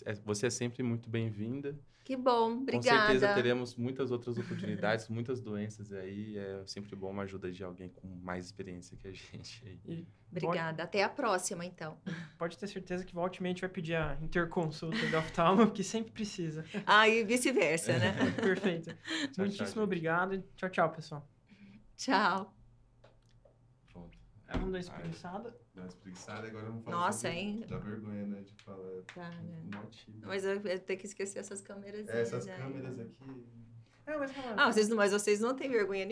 é, 0.04 0.14
você 0.14 0.46
é 0.46 0.50
sempre 0.50 0.82
muito 0.82 1.08
bem-vinda. 1.08 1.78
Que 2.08 2.16
bom, 2.16 2.52
obrigada. 2.62 3.00
Com 3.00 3.12
certeza 3.12 3.34
teremos 3.34 3.76
muitas 3.76 4.10
outras 4.10 4.38
oportunidades, 4.38 5.06
muitas 5.12 5.42
doenças 5.42 5.92
aí. 5.92 6.38
É 6.38 6.62
sempre 6.64 6.96
bom 6.96 7.10
uma 7.10 7.24
ajuda 7.24 7.52
de 7.52 7.62
alguém 7.62 7.90
com 7.90 8.08
mais 8.22 8.46
experiência 8.46 8.96
que 8.96 9.08
a 9.08 9.12
gente. 9.12 9.62
E 9.86 10.06
obrigada. 10.30 10.78
Pode... 10.78 10.80
Até 10.80 11.02
a 11.04 11.08
próxima, 11.10 11.66
então. 11.66 11.98
Pode 12.38 12.56
ter 12.56 12.66
certeza 12.66 13.04
que 13.04 13.12
voltemente 13.12 13.60
vai 13.60 13.68
pedir 13.68 13.94
a 13.96 14.16
interconsulta 14.22 14.96
de 14.96 15.14
oftalmo, 15.14 15.66
porque 15.66 15.82
sempre 15.82 16.10
precisa. 16.10 16.64
Ah, 16.86 17.06
e 17.06 17.22
vice-versa, 17.24 17.98
né? 17.98 18.14
Perfeito. 18.40 18.94
Tchau, 18.94 19.44
Muitíssimo 19.44 19.74
tchau, 19.74 19.82
obrigado. 19.82 20.42
Tchau, 20.56 20.70
tchau, 20.70 20.90
pessoal. 20.90 21.28
Tchau. 21.94 22.54
Pronto. 23.92 24.18
Vamos 24.50 24.72
dar 24.72 24.78
espreguiçada. 24.78 25.54
Dá 25.78 25.84
uma 25.84 25.88
espreguiçada 25.88 26.48
agora 26.48 26.66
vamos 26.66 26.84
falar 26.84 26.96
Nossa, 26.96 27.28
hein? 27.28 27.64
Da 27.68 27.78
vergonha, 27.78 28.26
né? 28.26 28.42
De 28.42 28.52
falar. 28.64 29.02
Tá, 29.14 29.30
né? 29.30 29.62
Mas 30.22 30.44
eu, 30.44 30.54
eu 30.54 30.78
tenho 30.80 30.98
que 30.98 31.06
esquecer 31.06 31.38
essas 31.38 31.60
câmeras. 31.60 32.08
É, 32.08 32.20
essas 32.20 32.46
câmeras 32.46 32.98
aqui. 32.98 33.46
É, 34.04 34.16
mas, 34.16 34.32
ah, 34.56 34.72
vocês 34.72 34.88
não, 34.88 34.96
mas 34.96 35.12
vocês 35.12 35.38
não 35.38 35.54
têm 35.54 35.70
vergonha 35.70 36.04